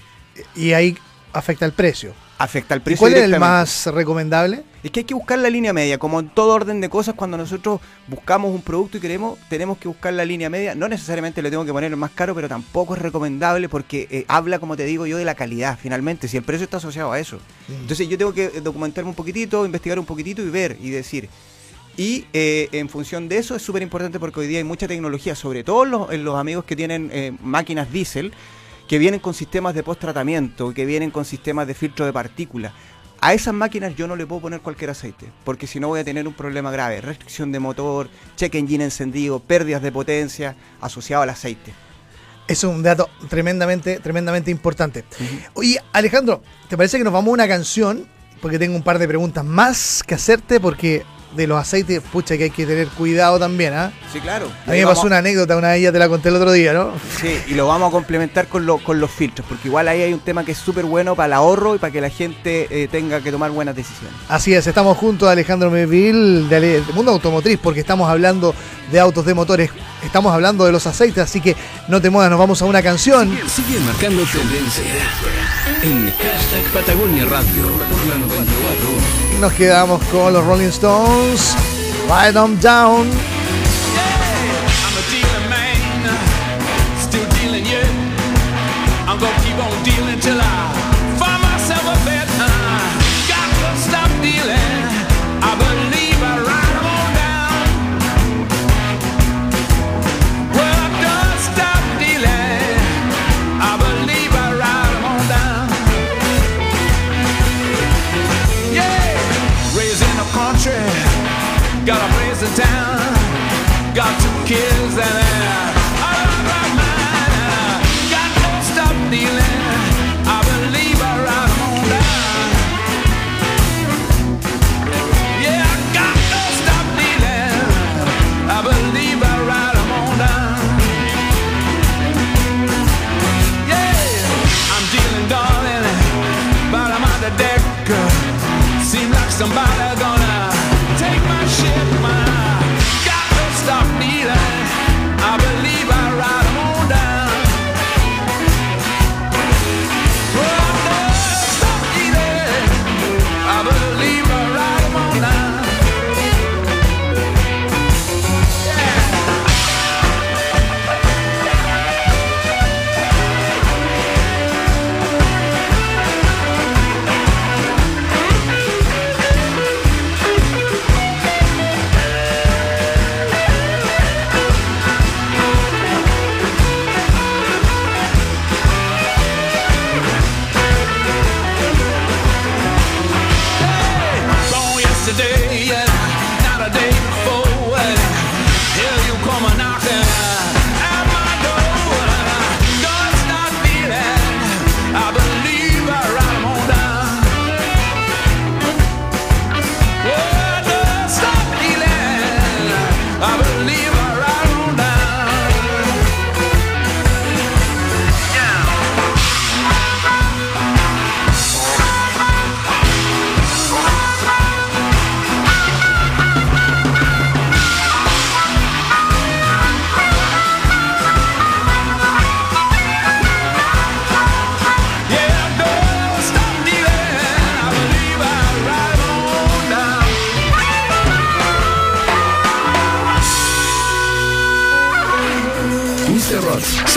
Y 0.55 0.71
ahí 0.73 0.97
afecta 1.33 1.65
el 1.65 1.73
precio. 1.73 2.13
Afecta 2.37 2.73
al 2.73 2.81
¿Y 2.81 2.83
precio. 2.83 2.99
cuál 2.99 3.13
es 3.13 3.23
el 3.23 3.39
más 3.39 3.87
recomendable? 3.87 4.63
Es 4.83 4.91
que 4.91 4.99
hay 4.99 5.03
que 5.05 5.13
buscar 5.13 5.39
la 5.39 5.49
línea 5.49 5.73
media, 5.73 5.97
como 5.97 6.19
en 6.19 6.29
todo 6.29 6.53
orden 6.53 6.81
de 6.81 6.89
cosas, 6.89 7.15
cuando 7.15 7.37
nosotros 7.37 7.79
buscamos 8.07 8.53
un 8.53 8.61
producto 8.61 8.97
y 8.97 9.01
queremos, 9.01 9.39
tenemos 9.49 9.77
que 9.77 9.87
buscar 9.87 10.13
la 10.13 10.25
línea 10.25 10.49
media. 10.49 10.75
No 10.75 10.87
necesariamente 10.87 11.41
le 11.41 11.49
tengo 11.49 11.65
que 11.65 11.71
poner 11.71 11.91
el 11.91 11.97
más 11.97 12.11
caro, 12.11 12.35
pero 12.35 12.49
tampoco 12.49 12.95
es 12.95 13.01
recomendable 13.01 13.69
porque 13.69 14.07
eh, 14.11 14.25
habla, 14.27 14.59
como 14.59 14.75
te 14.75 14.85
digo 14.85 15.05
yo, 15.05 15.17
de 15.17 15.25
la 15.25 15.35
calidad, 15.35 15.79
finalmente, 15.81 16.27
si 16.27 16.37
el 16.37 16.43
precio 16.43 16.65
está 16.65 16.77
asociado 16.77 17.11
a 17.11 17.19
eso. 17.19 17.39
Entonces 17.69 18.07
yo 18.09 18.17
tengo 18.17 18.33
que 18.33 18.45
eh, 18.45 18.61
documentarme 18.61 19.09
un 19.09 19.15
poquitito, 19.15 19.65
investigar 19.65 19.97
un 19.97 20.05
poquitito 20.05 20.41
y 20.41 20.49
ver 20.49 20.77
y 20.81 20.89
decir. 20.89 21.29
Y 21.97 22.25
eh, 22.33 22.67
en 22.73 22.89
función 22.89 23.29
de 23.29 23.37
eso 23.37 23.55
es 23.55 23.61
súper 23.61 23.81
importante 23.81 24.19
porque 24.19 24.41
hoy 24.41 24.47
día 24.47 24.57
hay 24.57 24.63
mucha 24.63 24.87
tecnología, 24.87 25.33
sobre 25.33 25.63
todo 25.63 25.85
los, 25.85 26.35
amigos 26.35 26.65
que 26.65 26.75
tienen 26.75 27.09
eh, 27.13 27.31
máquinas 27.41 27.91
diésel, 27.91 28.33
que 28.87 28.99
vienen 28.99 29.19
con 29.19 29.33
sistemas 29.33 29.73
de 29.73 29.83
post-tratamiento, 29.83 30.73
que 30.73 30.85
vienen 30.85 31.11
con 31.11 31.25
sistemas 31.25 31.67
de 31.67 31.73
filtro 31.73 32.05
de 32.05 32.13
partículas. 32.13 32.73
A 33.21 33.33
esas 33.33 33.53
máquinas 33.53 33.95
yo 33.95 34.07
no 34.07 34.15
le 34.15 34.27
puedo 34.27 34.41
poner 34.41 34.61
cualquier 34.61 34.91
aceite, 34.91 35.31
porque 35.43 35.67
si 35.67 35.79
no 35.79 35.87
voy 35.87 36.01
a 36.01 36.03
tener 36.03 36.27
un 36.27 36.33
problema 36.33 36.69
grave. 36.69 37.01
Restricción 37.01 37.51
de 37.51 37.59
motor, 37.59 38.09
check 38.35 38.53
engine 38.55 38.83
encendido, 38.83 39.39
pérdidas 39.39 39.81
de 39.81 39.91
potencia 39.91 40.55
asociado 40.81 41.23
al 41.23 41.29
aceite. 41.29 41.73
Es 42.47 42.63
un 42.63 42.83
dato 42.83 43.09
tremendamente, 43.27 43.99
tremendamente 43.99 44.51
importante. 44.51 45.03
Oye, 45.55 45.79
Alejandro, 45.93 46.43
¿te 46.69 46.77
parece 46.77 46.97
que 46.99 47.03
nos 47.03 47.13
vamos 47.13 47.29
a 47.29 47.33
una 47.33 47.47
canción? 47.47 48.07
Porque 48.41 48.59
tengo 48.59 48.75
un 48.75 48.83
par 48.83 48.99
de 48.99 49.07
preguntas 49.07 49.43
más 49.43 50.03
que 50.05 50.13
hacerte, 50.13 50.59
porque 50.59 51.03
de 51.35 51.47
los 51.47 51.59
aceites, 51.59 52.01
pucha, 52.01 52.37
que 52.37 52.45
hay 52.45 52.49
que 52.49 52.65
tener 52.65 52.87
cuidado 52.89 53.37
también, 53.39 53.73
¿ah? 53.73 53.91
Sí, 54.13 54.19
claro. 54.19 54.47
A 54.67 54.71
mí 54.71 54.79
me 54.79 54.85
pasó 54.85 55.03
una 55.07 55.17
anécdota, 55.17 55.55
una 55.57 55.69
de 55.69 55.79
ellas 55.79 55.93
te 55.93 55.99
la 55.99 56.07
conté 56.09 56.29
el 56.29 56.35
otro 56.35 56.51
día, 56.51 56.73
¿no? 56.73 56.91
Sí, 57.19 57.37
y 57.47 57.53
lo 57.53 57.67
vamos 57.67 57.89
a 57.89 57.91
complementar 57.91 58.47
con, 58.47 58.65
lo- 58.65 58.77
con 58.77 58.99
los 58.99 59.11
filtros, 59.11 59.45
porque 59.47 59.67
igual 59.67 59.87
ahí 59.87 60.01
hay 60.01 60.13
un 60.13 60.19
tema 60.21 60.43
que 60.45 60.53
es 60.53 60.57
súper 60.57 60.85
bueno 60.85 61.15
para 61.15 61.27
el 61.27 61.33
ahorro 61.33 61.75
y 61.75 61.79
para 61.79 61.91
que 61.91 62.01
la 62.01 62.09
gente 62.09 62.67
eh, 62.69 62.87
tenga 62.89 63.21
que 63.21 63.31
tomar 63.31 63.51
buenas 63.51 63.75
decisiones. 63.75 64.13
Así 64.29 64.53
es, 64.53 64.65
estamos 64.67 64.97
junto 64.97 65.27
a 65.27 65.31
Alejandro 65.33 65.69
Meville 65.71 66.47
de 66.47 66.81
Mundo 66.93 67.11
Automotriz, 67.11 67.59
porque 67.61 67.81
estamos 67.81 68.09
hablando 68.09 68.53
de 68.91 68.99
autos 68.99 69.25
de 69.25 69.33
motores, 69.33 69.71
estamos 70.03 70.33
hablando 70.33 70.65
de 70.65 70.71
los 70.71 70.85
aceites, 70.87 71.23
así 71.23 71.41
que 71.41 71.55
no 71.87 72.01
te 72.01 72.09
muevas, 72.09 72.29
nos 72.29 72.39
vamos 72.39 72.61
a 72.61 72.65
una 72.65 72.81
canción. 72.81 73.29
Sigue 73.47 73.79
marcando 73.81 74.23
tendencia 74.23 74.83
en 75.83 76.05
hashtag 76.11 76.63
Patagonia 76.73 77.25
Radio 77.25 77.63
por 77.89 78.07
la 78.07 78.15
94. 78.15 79.24
Nos 79.45 79.53
quedamos 79.53 80.03
con 80.05 80.33
los 80.33 80.43
Rolling 80.43 80.69
Stones, 80.69 81.55
Ride 82.09 82.35
On 82.35 82.59
Down. 82.59 83.07
I'm 89.07 90.84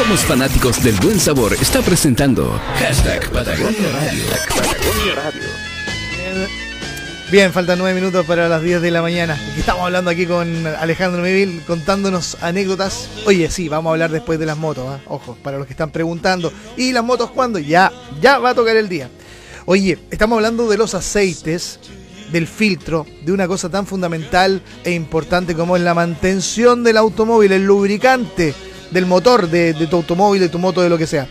somos 0.09 0.25
fanáticos 0.25 0.83
del 0.83 0.97
buen 1.00 1.21
sabor. 1.21 1.53
Está 1.53 1.83
presentando 1.83 2.59
hashtag 2.77 3.31
Patagonia 3.31 3.93
Radio. 3.93 4.25
Bien, 7.31 7.53
faltan 7.53 7.79
nueve 7.79 8.00
minutos 8.00 8.25
para 8.25 8.49
las 8.49 8.62
10 8.62 8.81
de 8.81 8.91
la 8.91 9.03
mañana. 9.03 9.38
Estamos 9.59 9.83
hablando 9.83 10.11
aquí 10.11 10.25
con 10.25 10.67
Alejandro 10.67 11.21
Meville 11.21 11.61
contándonos 11.67 12.38
anécdotas. 12.41 13.07
Oye, 13.27 13.50
sí, 13.50 13.69
vamos 13.69 13.91
a 13.91 13.93
hablar 13.93 14.11
después 14.11 14.38
de 14.38 14.47
las 14.47 14.57
motos, 14.57 14.87
¿ah? 14.88 14.99
ojo, 15.09 15.37
para 15.43 15.59
los 15.59 15.67
que 15.67 15.75
están 15.75 15.91
preguntando. 15.91 16.50
¿Y 16.79 16.93
las 16.93 17.05
motos 17.05 17.31
cuándo? 17.31 17.59
Ya, 17.59 17.93
ya 18.23 18.38
va 18.38 18.50
a 18.50 18.55
tocar 18.55 18.79
el 18.79 18.88
día. 18.88 19.11
Oye, 19.67 19.99
estamos 20.11 20.37
hablando 20.37 20.71
de 20.71 20.79
los 20.79 20.95
aceites, 20.95 21.81
del 22.33 22.47
filtro, 22.47 23.05
de 23.27 23.33
una 23.33 23.47
cosa 23.47 23.69
tan 23.69 23.87
fundamental 23.87 24.62
e 24.85 24.93
importante 24.93 25.55
como 25.55 25.77
es 25.77 25.83
la 25.83 25.93
mantención 25.93 26.83
del 26.83 26.97
automóvil, 26.97 27.53
el 27.53 27.67
lubricante 27.67 28.55
del 28.90 29.07
motor 29.07 29.49
de, 29.49 29.73
de 29.73 29.87
tu 29.87 29.97
automóvil, 29.97 30.40
de 30.40 30.49
tu 30.49 30.59
moto, 30.59 30.83
de 30.83 30.88
lo 30.88 30.99
que 30.99 31.07
sea. 31.07 31.26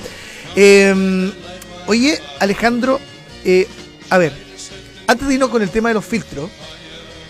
Eh, 0.55 1.31
oye, 1.87 2.19
Alejandro, 2.39 2.99
eh, 3.45 3.67
a 4.09 4.17
ver, 4.17 4.33
antes 5.07 5.27
de 5.27 5.33
irnos 5.35 5.49
con 5.49 5.61
el 5.61 5.69
tema 5.69 5.89
de 5.89 5.95
los 5.95 6.05
filtros, 6.05 6.49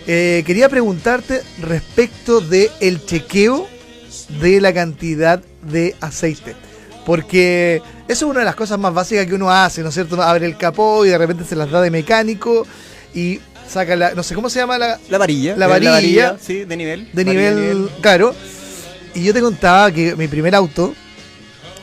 eh, 0.07 0.43
quería 0.45 0.69
preguntarte 0.69 1.43
respecto 1.61 2.39
del 2.39 2.69
el 2.79 3.05
chequeo 3.05 3.67
de 4.39 4.61
la 4.61 4.73
cantidad 4.73 5.41
de 5.63 5.95
aceite. 5.99 6.55
Porque 7.05 7.81
eso 8.07 8.25
es 8.25 8.31
una 8.31 8.39
de 8.39 8.45
las 8.45 8.55
cosas 8.55 8.79
más 8.79 8.93
básicas 8.93 9.25
que 9.25 9.33
uno 9.33 9.51
hace, 9.51 9.81
¿no 9.81 9.89
es 9.89 9.93
cierto? 9.93 10.21
Abre 10.21 10.45
el 10.45 10.57
capó 10.57 11.05
y 11.05 11.09
de 11.09 11.17
repente 11.17 11.43
se 11.43 11.55
las 11.55 11.69
da 11.69 11.81
de 11.81 11.91
mecánico 11.91 12.65
y 13.13 13.39
saca 13.67 13.95
la, 13.95 14.13
no 14.13 14.23
sé 14.23 14.35
cómo 14.35 14.49
se 14.49 14.59
llama 14.59 14.77
la, 14.77 14.99
La 15.09 15.17
varilla. 15.17 15.55
La 15.55 15.65
eh, 15.65 15.69
varilla. 15.89 16.37
sí, 16.41 16.65
de 16.65 16.77
nivel. 16.77 17.09
de 17.11 17.23
Varilla 17.23 17.51
nivel, 17.51 17.89
claro. 18.01 18.33
Y 19.13 19.23
yo 19.23 19.33
te 19.33 19.41
contaba 19.41 19.91
que 19.91 20.15
mi 20.15 20.27
primer 20.27 20.53
auto, 20.55 20.93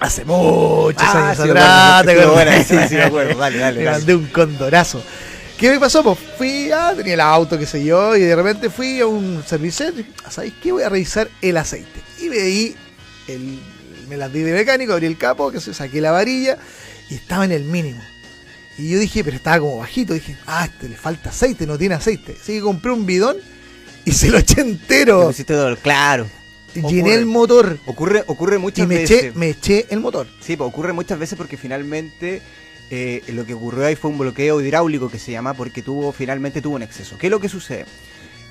hace 0.00 0.24
muchos 0.24 1.02
Ah, 1.02 1.30
años 1.30 1.38
sí, 1.42 1.50
atrás, 1.50 2.04
bueno, 2.04 2.50
¿te 2.50 2.64
sí, 2.64 2.74
sí, 2.76 2.78
sí, 2.90 2.94
me 2.94 3.02
acuerdo. 3.04 3.38
Dale, 3.38 3.58
dale, 3.58 3.78
Me 3.78 3.84
dale. 3.84 3.98
mandé 3.98 4.14
un 4.14 4.26
condorazo. 4.26 5.02
¿Qué 5.58 5.70
me 5.70 5.78
pasó? 5.80 6.02
Pues 6.02 6.18
fui, 6.36 6.70
ah, 6.72 6.92
tenía 6.96 7.14
el 7.14 7.20
auto, 7.20 7.58
qué 7.58 7.66
sé 7.66 7.84
yo, 7.84 8.16
y 8.16 8.20
de 8.20 8.34
repente 8.36 8.70
fui 8.70 9.00
a 9.00 9.06
un 9.06 9.42
servicio. 9.46 9.86
¿Sabéis 10.28 10.54
qué? 10.62 10.72
Voy 10.72 10.82
a 10.82 10.88
revisar 10.88 11.28
el 11.42 11.56
aceite. 11.56 12.00
Y 12.20 12.28
me 12.28 12.36
di, 12.38 12.76
el, 13.28 13.60
me 14.08 14.16
las 14.16 14.32
di 14.32 14.40
de 14.40 14.52
mecánico, 14.52 14.92
abrí 14.92 15.06
el 15.06 15.16
capo, 15.16 15.50
que 15.52 15.60
se 15.60 15.72
saqué 15.72 16.00
la 16.00 16.10
varilla, 16.10 16.58
y 17.08 17.14
estaba 17.14 17.44
en 17.44 17.52
el 17.52 17.62
mínimo. 17.64 18.00
Y 18.76 18.90
yo 18.90 18.98
dije, 18.98 19.22
pero 19.22 19.36
estaba 19.36 19.60
como 19.60 19.78
bajito. 19.78 20.12
Dije, 20.14 20.36
ah, 20.48 20.64
este 20.64 20.88
le 20.88 20.96
falta 20.96 21.30
aceite, 21.30 21.66
no 21.66 21.78
tiene 21.78 21.94
aceite. 21.94 22.36
Así 22.40 22.54
que 22.54 22.60
compré 22.60 22.90
un 22.90 23.06
bidón 23.06 23.36
y 24.04 24.10
se 24.10 24.30
lo 24.30 24.38
eché 24.38 24.60
entero. 24.60 25.28
pusiste 25.28 25.54
todo, 25.54 25.76
claro. 25.76 26.26
Llené 26.82 27.14
el 27.14 27.26
motor 27.26 27.78
Ocurre, 27.86 28.24
ocurre 28.26 28.56
y 28.56 28.58
muchas 28.58 28.86
me 28.88 28.96
veces. 28.96 29.18
eché, 29.24 29.32
me 29.38 29.48
eché 29.50 29.86
el 29.90 30.00
motor. 30.00 30.26
Sí, 30.40 30.56
pues 30.56 30.68
ocurre 30.68 30.92
muchas 30.92 31.18
veces 31.18 31.36
porque 31.36 31.56
finalmente 31.56 32.42
eh, 32.90 33.22
lo 33.28 33.44
que 33.46 33.54
ocurrió 33.54 33.86
ahí 33.86 33.96
fue 33.96 34.10
un 34.10 34.18
bloqueo 34.18 34.60
hidráulico 34.60 35.08
que 35.10 35.18
se 35.18 35.32
llama 35.32 35.54
porque 35.54 35.82
tuvo 35.82 36.12
finalmente 36.12 36.60
tuvo 36.60 36.76
un 36.76 36.82
exceso. 36.82 37.16
¿Qué 37.18 37.28
es 37.28 37.30
lo 37.30 37.40
que 37.40 37.48
sucede? 37.48 37.86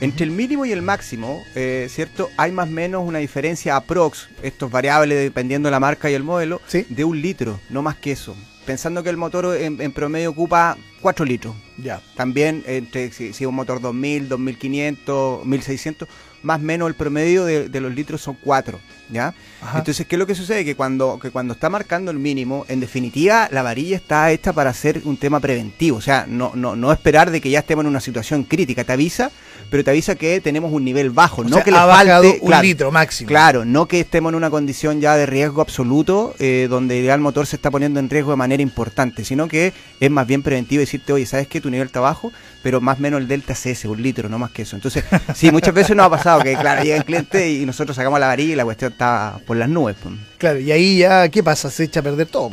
Entre 0.02 0.26
el 0.26 0.32
mínimo 0.32 0.66
y 0.66 0.72
el 0.72 0.82
máximo, 0.82 1.44
eh, 1.56 1.88
¿cierto? 1.90 2.30
Hay 2.36 2.52
más 2.52 2.68
o 2.68 2.72
menos 2.72 3.08
una 3.08 3.20
diferencia 3.20 3.76
aprox, 3.76 4.28
estos 4.42 4.70
variables 4.72 5.18
dependiendo 5.20 5.68
de 5.68 5.72
la 5.72 5.80
marca 5.80 6.10
y 6.10 6.14
el 6.14 6.24
modelo, 6.24 6.60
Sí. 6.68 6.86
de 6.90 7.04
un 7.06 7.22
litro, 7.22 7.60
no 7.70 7.82
más 7.84 7.96
que 7.98 8.12
eso. 8.12 8.36
Pensando 8.66 9.04
que 9.04 9.10
el 9.10 9.18
motor 9.18 9.56
en, 9.58 9.80
en 9.82 9.92
promedio 9.94 10.32
ocupa 10.32 10.78
4 11.02 11.26
litros. 11.26 11.54
Ya. 11.78 12.02
También, 12.16 12.64
entre 12.66 13.12
si, 13.12 13.34
si 13.34 13.46
un 13.46 13.56
motor 13.56 13.80
2000, 13.82 14.30
2500, 14.30 15.46
1600, 15.46 16.08
más 16.44 16.60
o 16.60 16.64
menos 16.64 16.88
el 16.88 16.96
promedio 16.96 17.46
de, 17.46 17.70
de 17.70 17.82
los 17.82 17.94
litros 17.94 18.22
son 18.22 18.38
4, 18.44 18.80
¿ya? 19.10 19.34
Ajá. 19.62 19.80
Entonces, 19.80 20.06
¿qué 20.06 20.16
es 20.16 20.20
lo 20.20 20.28
que 20.28 20.36
sucede? 20.36 20.66
Que 20.66 20.76
cuando, 20.76 21.20
que 21.20 21.32
cuando 21.32 21.54
está 21.54 21.70
marcando 21.70 22.12
el 22.12 22.20
mínimo, 22.20 22.66
en 22.68 22.80
definitiva, 22.80 23.48
la 23.52 23.64
varilla 23.64 23.96
está 23.96 24.32
hecha 24.32 24.54
para 24.54 24.70
hacer 24.70 25.02
un 25.06 25.18
tema 25.18 25.40
preventivo. 25.40 25.98
O 25.98 26.02
sea, 26.02 26.26
no, 26.28 26.52
no, 26.56 26.76
no 26.76 26.92
esperar 26.92 27.32
de 27.32 27.42
que 27.42 27.50
ya 27.50 27.60
estemos 27.60 27.84
en 27.84 27.90
una 27.90 28.02
situación 28.02 28.44
crítica. 28.44 28.84
Te 28.84 28.94
avisa, 28.94 29.32
pero 29.70 29.84
te 29.84 29.92
avisa 29.92 30.16
que 30.16 30.42
tenemos 30.42 30.72
un 30.72 30.84
nivel 30.84 31.10
bajo. 31.10 31.42
O 31.42 31.44
no 31.44 31.56
sea, 31.56 31.64
que 31.64 31.72
le 31.72 31.78
ha 31.78 31.88
falte, 31.88 32.40
un 32.42 32.48
claro, 32.48 32.64
litro 32.64 32.92
máximo. 32.92 33.28
Claro, 33.28 33.66
no 33.66 33.88
que 33.88 34.02
estemos 34.02 34.32
en 34.32 34.36
una 34.36 34.50
condición 34.50 35.02
ya 35.02 35.16
de 35.16 35.26
riesgo 35.26 35.62
absoluto, 35.62 36.36
eh, 36.40 36.68
donde 36.70 37.02
ya 37.04 37.14
el 37.14 37.22
motor 37.22 37.48
se 37.48 37.56
está 37.56 37.72
poniendo 37.72 38.00
en 38.00 38.10
riesgo 38.10 38.32
de 38.32 38.38
manera 38.38 38.62
importante, 38.62 39.24
sino 39.24 39.48
que 39.48 39.74
es 40.00 40.12
más 40.12 40.28
bien 40.28 40.44
preventivo 40.44 40.82
decirte, 40.82 41.14
oye, 41.14 41.26
¿sabes 41.26 41.48
qué? 41.48 41.62
Tu 41.62 41.70
nivel 41.70 41.88
está 41.88 42.02
bajo, 42.02 42.32
pero 42.62 42.82
más 42.82 43.00
o 43.00 43.02
menos 43.02 43.22
el 43.22 43.28
delta 43.28 43.54
es 43.54 43.66
ese, 43.66 43.88
un 43.88 44.02
litro, 44.02 44.30
no 44.30 44.38
más 44.38 44.52
que 44.52 44.64
eso. 44.64 44.76
Entonces, 44.76 45.04
sí, 45.34 45.52
muchas 45.52 45.74
veces 45.74 45.96
nos 45.96 46.06
ha 46.06 46.10
pasado 46.10 46.33
que, 46.42 46.56
claro, 46.56 46.84
llega 46.84 46.98
el 46.98 47.06
cliente 47.06 47.52
y 47.52 47.66
nosotros 47.66 47.96
sacamos 47.96 48.20
la 48.20 48.28
varilla 48.28 48.54
y 48.54 48.56
la 48.56 48.64
cuestión 48.66 48.92
está 48.92 49.40
por 49.46 49.58
las 49.58 49.70
nubes. 49.70 49.96
pues. 50.02 50.16
Claro, 50.38 50.60
y 50.60 50.72
ahí 50.72 50.98
ya, 50.98 51.30
¿qué 51.30 51.42
pasa? 51.42 51.70
Se 51.70 51.86
echa 51.86 52.02
a 52.02 52.04
perder 52.04 52.28
todo. 52.28 52.50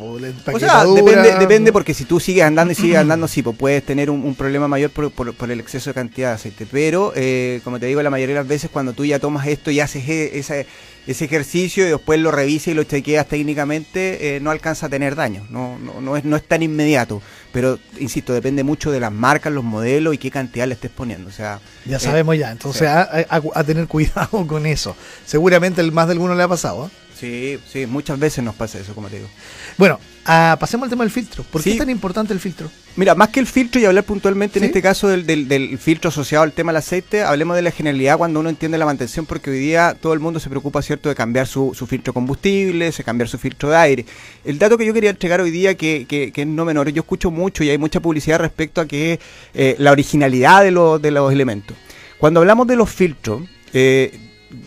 O 0.54 0.58
sea, 0.60 0.84
depende, 0.94 1.28
depende 1.40 1.72
porque 1.72 1.92
si 1.94 2.04
tú 2.04 2.20
sigues 2.20 2.44
andando 2.44 2.72
y 2.72 2.74
sigues 2.76 2.98
andando, 2.98 3.26
sí, 3.26 3.42
pues 3.42 3.56
puedes 3.56 3.84
tener 3.84 4.10
un, 4.10 4.22
un 4.24 4.34
problema 4.36 4.68
mayor 4.68 4.90
por, 4.90 5.10
por- 5.10 5.34
por 5.34 5.50
el 5.50 5.58
exceso 5.60 5.90
de 5.90 5.94
cantidad 5.94 6.28
de 6.28 6.34
aceite. 6.34 6.66
Pero, 6.70 7.12
eh, 7.16 7.60
como 7.64 7.80
te 7.80 7.86
digo, 7.86 8.00
la 8.02 8.10
mayoría 8.10 8.34
de 8.36 8.40
las 8.42 8.48
veces 8.48 8.70
cuando 8.72 8.92
tú 8.92 9.04
ya 9.04 9.18
tomas 9.18 9.46
esto 9.48 9.70
y 9.72 9.80
haces 9.80 10.08
e- 10.08 10.38
ese, 10.38 10.66
ese 11.08 11.24
ejercicio 11.24 11.84
y 11.86 11.90
después 11.90 12.20
lo 12.20 12.30
revisas 12.30 12.68
y 12.68 12.74
lo 12.74 12.84
chequeas 12.84 13.26
técnicamente, 13.26 14.36
eh, 14.36 14.40
no 14.40 14.50
alcanza 14.52 14.86
a 14.86 14.88
tener 14.88 15.16
daño. 15.16 15.44
No, 15.50 15.76
no, 15.78 16.00
no 16.00 16.16
es, 16.16 16.24
no 16.24 16.36
es 16.36 16.44
tan 16.46 16.62
inmediato. 16.62 17.20
Pero, 17.52 17.78
insisto, 17.98 18.32
depende 18.32 18.62
mucho 18.62 18.90
de 18.92 19.00
las 19.00 19.10
marcas, 19.12 19.52
los 19.52 19.64
modelos 19.64 20.14
y 20.14 20.18
qué 20.18 20.30
cantidad 20.30 20.66
le 20.68 20.74
estés 20.74 20.90
poniendo. 20.90 21.28
O 21.28 21.32
sea, 21.32 21.60
Ya 21.84 21.96
eh, 21.96 22.00
sabemos 22.00 22.36
ya, 22.38 22.50
entonces 22.52 22.80
sí. 22.80 22.86
a, 22.86 23.02
a- 23.02 23.42
a 23.54 23.64
tener 23.64 23.86
cuidado 23.88 24.46
con 24.46 24.66
eso. 24.66 24.94
Seguramente 25.26 25.80
el 25.80 25.90
más 25.92 26.06
de 26.06 26.12
alguno 26.12 26.34
le 26.34 26.42
ha 26.42 26.48
pasado. 26.48 26.86
¿eh? 26.86 26.90
Sí, 27.20 27.58
sí, 27.70 27.86
muchas 27.86 28.18
veces 28.18 28.42
nos 28.42 28.54
pasa 28.54 28.78
eso, 28.78 28.94
como 28.94 29.08
te 29.08 29.16
digo. 29.16 29.28
Bueno, 29.76 30.00
ah, 30.24 30.56
pasemos 30.58 30.84
al 30.86 30.90
tema 30.90 31.04
del 31.04 31.10
filtro. 31.12 31.44
¿Por 31.44 31.60
qué 31.62 31.70
Sí. 31.70 31.72
es 31.72 31.78
tan 31.78 31.90
importante 31.90 32.32
el 32.32 32.40
filtro? 32.40 32.70
Mira, 32.96 33.14
más 33.14 33.28
que 33.28 33.38
el 33.40 33.46
filtro 33.46 33.80
y 33.80 33.84
hablar 33.84 34.04
puntualmente 34.04 34.58
en 34.58 34.64
este 34.64 34.82
caso 34.82 35.06
del, 35.08 35.24
del- 35.26 35.46
del 35.46 35.78
filtro 35.78 36.08
asociado 36.08 36.42
al 36.42 36.52
tema 36.52 36.72
del 36.72 36.78
aceite, 36.78 37.22
hablemos 37.22 37.54
de 37.56 37.62
la 37.62 37.70
generalidad 37.70 38.18
cuando 38.18 38.40
uno 38.40 38.48
entiende 38.48 38.78
la 38.78 38.84
mantención, 38.86 39.26
porque 39.26 39.50
hoy 39.50 39.58
día 39.58 39.96
todo 40.00 40.12
el 40.12 40.20
mundo 40.20 40.40
se 40.40 40.48
preocupa, 40.50 40.82
¿cierto?, 40.82 41.08
de 41.08 41.14
cambiar 41.14 41.46
su, 41.46 41.72
su 41.74 41.86
filtro 41.86 42.12
de 42.12 42.14
combustible, 42.14 42.90
de 42.90 43.04
cambiar 43.04 43.28
su 43.28 43.38
filtro 43.38 43.70
de 43.70 43.76
aire. 43.76 44.06
El 44.44 44.58
dato 44.58 44.76
que 44.76 44.86
yo 44.86 44.92
quería 44.92 45.10
entregar 45.10 45.40
hoy 45.40 45.50
día, 45.50 45.76
que, 45.76 46.06
que- 46.08 46.32
que 46.32 46.40
es 46.42 46.46
no 46.48 46.64
menor, 46.64 46.88
yo 46.90 47.02
escucho 47.02 47.30
mucho 47.30 47.62
y 47.62 47.70
hay 47.70 47.78
mucha 47.78 48.00
publicidad 48.00 48.40
respecto 48.40 48.80
a 48.80 48.86
que 48.86 49.20
eh, 49.54 49.76
la 49.78 49.92
originalidad 49.92 50.62
de, 50.64 50.70
los- 50.72 51.00
de 51.00 51.10
los 51.12 51.32
elementos. 51.32 51.76
Cuando 52.18 52.40
hablamos 52.40 52.66
de 52.66 52.76
los 52.76 52.90
filtros, 52.90 53.42
eh, 53.72 54.18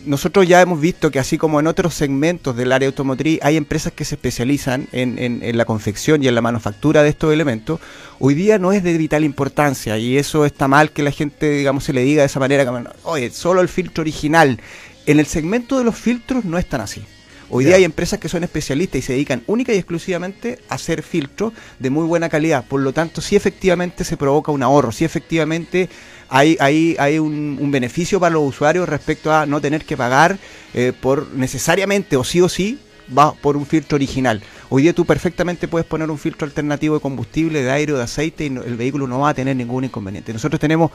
nosotros 0.06 0.46
ya 0.48 0.60
hemos 0.62 0.80
visto 0.80 1.10
que 1.10 1.18
así 1.18 1.36
como 1.38 1.60
en 1.60 1.66
otros 1.66 1.94
segmentos 1.94 2.56
del 2.56 2.72
área 2.72 2.88
automotriz 2.88 3.38
hay 3.42 3.56
empresas 3.56 3.92
que 3.92 4.04
se 4.04 4.14
especializan 4.14 4.88
en, 4.92 5.18
en- 5.18 5.42
en 5.42 5.56
la 5.58 5.64
confección 5.66 6.22
y 6.22 6.28
en 6.28 6.34
la 6.34 6.40
manufactura 6.40 7.02
de 7.02 7.10
estos 7.10 7.32
elementos, 7.32 7.80
hoy 8.18 8.34
día 8.34 8.58
no 8.58 8.72
es 8.72 8.82
de 8.82 8.96
vital 8.96 9.24
importancia 9.24 9.98
y 9.98 10.16
eso 10.16 10.46
está 10.46 10.68
mal 10.68 10.90
que 10.90 11.02
la 11.02 11.10
gente, 11.10 11.50
digamos, 11.50 11.84
se 11.84 11.92
le 11.92 12.02
diga 12.02 12.22
de 12.22 12.26
esa 12.26 12.40
manera, 12.40 12.64
como, 12.64 12.82
oye, 13.04 13.30
solo 13.30 13.60
el 13.60 13.68
filtro 13.68 14.02
original. 14.02 14.58
En 15.06 15.20
el 15.20 15.26
segmento 15.26 15.76
de 15.78 15.84
los 15.84 15.96
filtros 15.96 16.44
no 16.46 16.56
es 16.58 16.66
tan 16.66 16.80
así. 16.80 17.02
Hoy 17.50 17.66
día 17.66 17.76
hay 17.76 17.84
empresas 17.84 18.18
que 18.18 18.30
son 18.30 18.42
especialistas 18.42 18.98
y 18.98 19.02
se 19.02 19.12
dedican 19.12 19.42
única 19.46 19.72
y 19.72 19.76
exclusivamente 19.76 20.58
a 20.70 20.76
hacer 20.76 21.02
filtros 21.02 21.52
de 21.78 21.90
muy 21.90 22.06
buena 22.06 22.30
calidad. 22.30 22.64
Por 22.66 22.80
lo 22.80 22.92
tanto, 22.94 23.20
sí 23.20 23.36
efectivamente 23.36 24.02
se 24.02 24.16
provoca 24.16 24.50
un 24.50 24.62
ahorro, 24.62 24.90
sí 24.90 25.04
efectivamente 25.04 25.90
hay, 26.28 26.56
hay, 26.60 26.96
hay 26.98 27.18
un, 27.18 27.70
beneficio 27.70 28.20
para 28.20 28.34
los 28.34 28.42
usuarios 28.42 28.88
respecto 28.88 29.32
a 29.32 29.46
no 29.46 29.60
tener 29.60 29.84
que 29.84 29.96
pagar 29.96 30.38
eh, 30.74 30.92
por 30.98 31.28
necesariamente 31.32 32.16
o 32.16 32.24
sí 32.24 32.40
o 32.40 32.48
sí 32.48 32.78
va 33.16 33.32
por 33.34 33.56
un 33.56 33.66
filtro 33.66 33.96
original. 33.96 34.42
Hoy 34.70 34.82
día 34.82 34.92
tú 34.92 35.04
perfectamente 35.04 35.68
puedes 35.68 35.86
poner 35.86 36.10
un 36.10 36.18
filtro 36.18 36.46
alternativo 36.46 36.94
de 36.94 37.00
combustible, 37.00 37.62
de 37.62 37.70
aire 37.70 37.92
o 37.92 37.96
de 37.96 38.04
aceite 38.04 38.44
y 38.44 38.48
el 38.48 38.76
vehículo 38.76 39.06
no 39.06 39.20
va 39.20 39.30
a 39.30 39.34
tener 39.34 39.56
ningún 39.56 39.84
inconveniente. 39.84 40.32
Nosotros 40.32 40.60
tenemos 40.60 40.90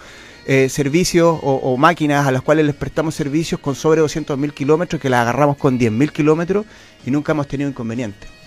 eh, 0.47 0.69
servicios 0.69 1.39
o, 1.41 1.55
o 1.55 1.77
máquinas 1.77 2.25
a 2.27 2.31
las 2.31 2.41
cuales 2.41 2.65
les 2.65 2.75
prestamos 2.75 3.15
servicios 3.15 3.59
con 3.59 3.75
sobre 3.75 4.01
200.000 4.01 4.53
kilómetros 4.53 5.01
que 5.01 5.09
las 5.09 5.21
agarramos 5.21 5.57
con 5.57 5.79
10.000 5.79 6.11
kilómetros 6.11 6.65
y 7.05 7.11
nunca 7.11 7.33
hemos 7.33 7.47
tenido 7.47 7.69
inconveniente. 7.69 8.38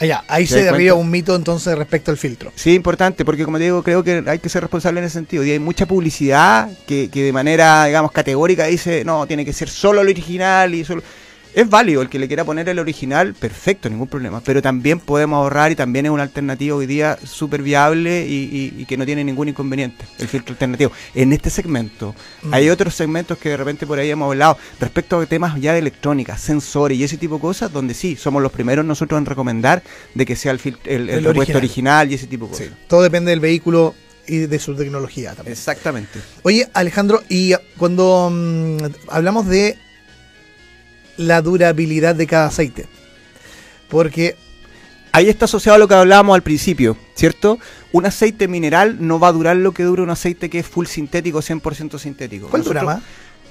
Allá, 0.00 0.24
ahí 0.28 0.44
¿Te 0.44 0.54
se 0.54 0.62
derriba 0.64 0.94
un 0.94 1.10
mito 1.10 1.34
entonces 1.36 1.76
respecto 1.78 2.10
al 2.10 2.16
filtro. 2.16 2.52
Sí, 2.54 2.74
importante, 2.74 3.24
porque 3.24 3.44
como 3.44 3.58
te 3.58 3.64
digo, 3.64 3.82
creo 3.82 4.02
que 4.02 4.24
hay 4.26 4.38
que 4.38 4.48
ser 4.48 4.62
responsable 4.62 5.00
en 5.00 5.06
ese 5.06 5.14
sentido. 5.14 5.44
Y 5.44 5.52
hay 5.52 5.58
mucha 5.58 5.86
publicidad 5.86 6.68
que, 6.86 7.08
que 7.10 7.22
de 7.22 7.32
manera, 7.32 7.84
digamos, 7.86 8.12
categórica 8.12 8.66
dice, 8.66 9.04
no, 9.04 9.26
tiene 9.26 9.44
que 9.44 9.52
ser 9.52 9.68
solo 9.68 10.00
el 10.00 10.08
original 10.08 10.74
y 10.74 10.84
solo... 10.84 11.02
Es 11.54 11.70
válido, 11.70 12.02
el 12.02 12.08
que 12.08 12.18
le 12.18 12.26
quiera 12.26 12.44
poner 12.44 12.68
el 12.68 12.80
original, 12.80 13.32
perfecto, 13.34 13.88
ningún 13.88 14.08
problema. 14.08 14.40
Pero 14.40 14.60
también 14.60 14.98
podemos 14.98 15.36
ahorrar 15.36 15.70
y 15.70 15.76
también 15.76 16.06
es 16.06 16.10
una 16.10 16.24
alternativa 16.24 16.74
hoy 16.74 16.86
día 16.86 17.16
súper 17.24 17.62
viable 17.62 18.26
y, 18.26 18.72
y- 18.76 18.82
y 18.82 18.84
que 18.86 18.96
no 18.96 19.06
tiene 19.06 19.22
ningún 19.22 19.48
inconveniente, 19.48 20.04
el 20.18 20.26
filtro 20.26 20.52
alternativo. 20.54 20.90
En 21.14 21.32
este 21.32 21.50
segmento, 21.50 22.14
Mm. 22.42 22.54
hay 22.54 22.70
otros 22.70 22.94
segmentos 22.96 23.38
que 23.38 23.50
de 23.50 23.56
repente 23.56 23.86
por 23.86 23.98
ahí 24.00 24.10
hemos 24.10 24.26
hablado 24.32 24.58
respecto 24.80 25.20
a 25.20 25.26
temas 25.26 25.60
ya 25.60 25.72
de 25.74 25.78
electrónica, 25.78 26.36
sensores 26.36 26.98
y 26.98 27.04
ese 27.04 27.18
tipo 27.18 27.36
de 27.36 27.40
cosas, 27.42 27.72
donde 27.72 27.94
sí, 27.94 28.16
somos 28.16 28.42
los 28.42 28.50
primeros 28.50 28.84
nosotros 28.84 29.16
en 29.18 29.26
recomendar 29.26 29.82
de 30.14 30.26
que 30.26 30.34
sea 30.34 30.50
el, 30.50 30.60
el, 30.64 30.74
el 30.86 31.08
El 31.08 31.24
repuesto 31.24 31.56
original. 31.56 32.02
original 32.02 32.10
y 32.10 32.14
ese 32.14 32.26
tipo 32.26 32.46
de 32.46 32.50
cosas. 32.50 32.68
Todo 32.88 33.02
depende 33.02 33.30
del 33.30 33.38
vehículo 33.40 33.94
y 34.26 34.38
de 34.38 34.58
su 34.58 34.74
tecnología 34.74 35.34
también. 35.34 35.52
Exactamente. 35.52 36.18
Oye, 36.42 36.68
Alejandro, 36.72 37.22
y 37.28 37.52
cuando 37.76 38.28
mm, 38.32 38.78
hablamos 39.08 39.46
de 39.46 39.78
la 41.16 41.42
durabilidad 41.42 42.14
de 42.14 42.26
cada 42.26 42.46
aceite, 42.46 42.86
porque 43.88 44.36
Ahí 45.14 45.28
está 45.28 45.44
asociado 45.44 45.76
a 45.76 45.78
lo 45.78 45.86
que 45.86 45.94
hablábamos 45.94 46.34
al 46.34 46.42
principio, 46.42 46.96
¿cierto? 47.14 47.60
Un 47.92 48.04
aceite 48.04 48.48
mineral 48.48 48.96
no 48.98 49.20
va 49.20 49.28
a 49.28 49.32
durar 49.32 49.56
lo 49.56 49.70
que 49.70 49.84
dura 49.84 50.02
un 50.02 50.10
aceite 50.10 50.50
que 50.50 50.58
es 50.58 50.66
full 50.66 50.86
sintético, 50.86 51.38
100% 51.38 52.00
sintético. 52.00 52.48
¿cuál 52.48 52.64
dura 52.64 52.82
más? 52.82 53.00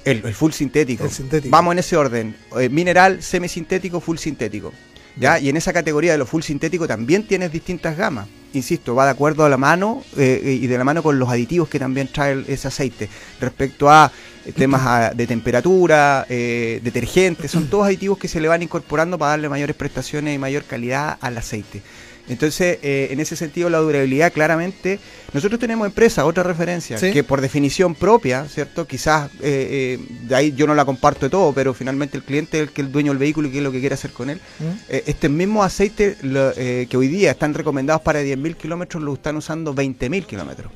El, 0.04 0.20
el 0.26 0.34
full 0.34 0.52
sintético. 0.52 1.04
El 1.04 1.10
sintético. 1.10 1.50
Vamos 1.50 1.72
en 1.72 1.78
ese 1.78 1.96
orden. 1.96 2.36
Eh, 2.60 2.68
mineral, 2.68 3.22
semisintético, 3.22 4.00
full 4.00 4.18
sintético. 4.18 4.74
¿Ya? 5.16 5.38
Y 5.38 5.48
en 5.48 5.56
esa 5.56 5.72
categoría 5.72 6.12
de 6.12 6.18
lo 6.18 6.26
full 6.26 6.42
sintético 6.42 6.86
también 6.86 7.26
tienes 7.26 7.52
distintas 7.52 7.96
gamas. 7.96 8.26
insisto, 8.54 8.94
va 8.94 9.04
de 9.06 9.10
acuerdo 9.10 9.44
a 9.44 9.48
la 9.48 9.56
mano 9.56 10.04
eh, 10.16 10.58
y 10.62 10.68
de 10.68 10.78
la 10.78 10.84
mano 10.84 11.02
con 11.02 11.18
los 11.18 11.28
aditivos 11.28 11.68
que 11.68 11.80
también 11.80 12.06
trae 12.06 12.34
el- 12.34 12.44
ese 12.46 12.68
aceite. 12.68 13.08
Respecto 13.40 13.90
a 13.90 14.12
eh, 14.46 14.52
temas 14.52 15.16
de 15.16 15.26
temperatura, 15.26 16.24
eh, 16.28 16.80
detergentes, 16.84 17.50
son 17.50 17.66
todos 17.68 17.86
aditivos 17.86 18.16
que 18.16 18.28
se 18.28 18.40
le 18.40 18.46
van 18.46 18.62
incorporando 18.62 19.18
para 19.18 19.30
darle 19.30 19.48
mayores 19.48 19.74
prestaciones 19.74 20.36
y 20.36 20.38
mayor 20.38 20.62
calidad 20.64 21.18
al 21.20 21.36
aceite. 21.36 21.82
Entonces, 22.28 22.78
eh, 22.82 23.08
en 23.10 23.20
ese 23.20 23.36
sentido, 23.36 23.68
la 23.68 23.78
durabilidad, 23.78 24.32
claramente, 24.32 24.98
nosotros 25.34 25.60
tenemos 25.60 25.86
empresas, 25.86 26.24
otra 26.24 26.42
referencia, 26.42 26.96
Sí. 26.96 27.12
que 27.12 27.22
por 27.22 27.40
definición 27.42 27.94
propia, 27.94 28.46
¿cierto? 28.48 28.86
Quizás, 28.86 29.30
eh, 29.42 29.98
eh, 30.00 30.06
de 30.22 30.34
ahí 30.34 30.52
yo 30.56 30.66
no 30.66 30.74
la 30.74 30.84
comparto 30.86 31.26
de 31.26 31.30
todo, 31.30 31.52
pero 31.52 31.74
finalmente 31.74 32.16
el 32.16 32.22
cliente 32.22 32.56
es 32.58 32.68
el 32.68 32.72
que 32.72 32.80
es 32.80 32.86
el 32.86 32.92
dueño 32.92 33.12
del 33.12 33.18
vehículo 33.18 33.48
y 33.48 33.50
qué 33.50 33.58
es 33.58 33.64
lo 33.64 33.70
que 33.72 33.80
quiere 33.80 33.94
hacer 33.94 34.12
con 34.12 34.30
él. 34.30 34.40
¿Mm? 34.58 34.64
Eh, 34.88 35.02
este 35.06 35.28
mismo 35.28 35.62
aceite 35.62 36.16
lo, 36.22 36.52
eh, 36.56 36.86
que 36.88 36.96
hoy 36.96 37.08
día 37.08 37.30
están 37.32 37.52
recomendados 37.52 38.00
para 38.02 38.22
10.000 38.22 38.56
kilómetros, 38.56 39.02
lo 39.02 39.12
están 39.14 39.36
usando 39.36 39.74
20.000 39.74 40.24
kilómetros. 40.24 40.72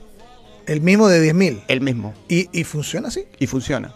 El 0.67 0.83
mismo 0.83 1.09
de 1.09 1.33
10.000. 1.33 1.63
El 1.67 1.81
mismo. 1.81 2.13
¿Y, 2.29 2.49
¿Y 2.53 2.65
funciona 2.65 3.09
así? 3.09 3.25
Y 3.39 3.47
funciona. 3.47 3.95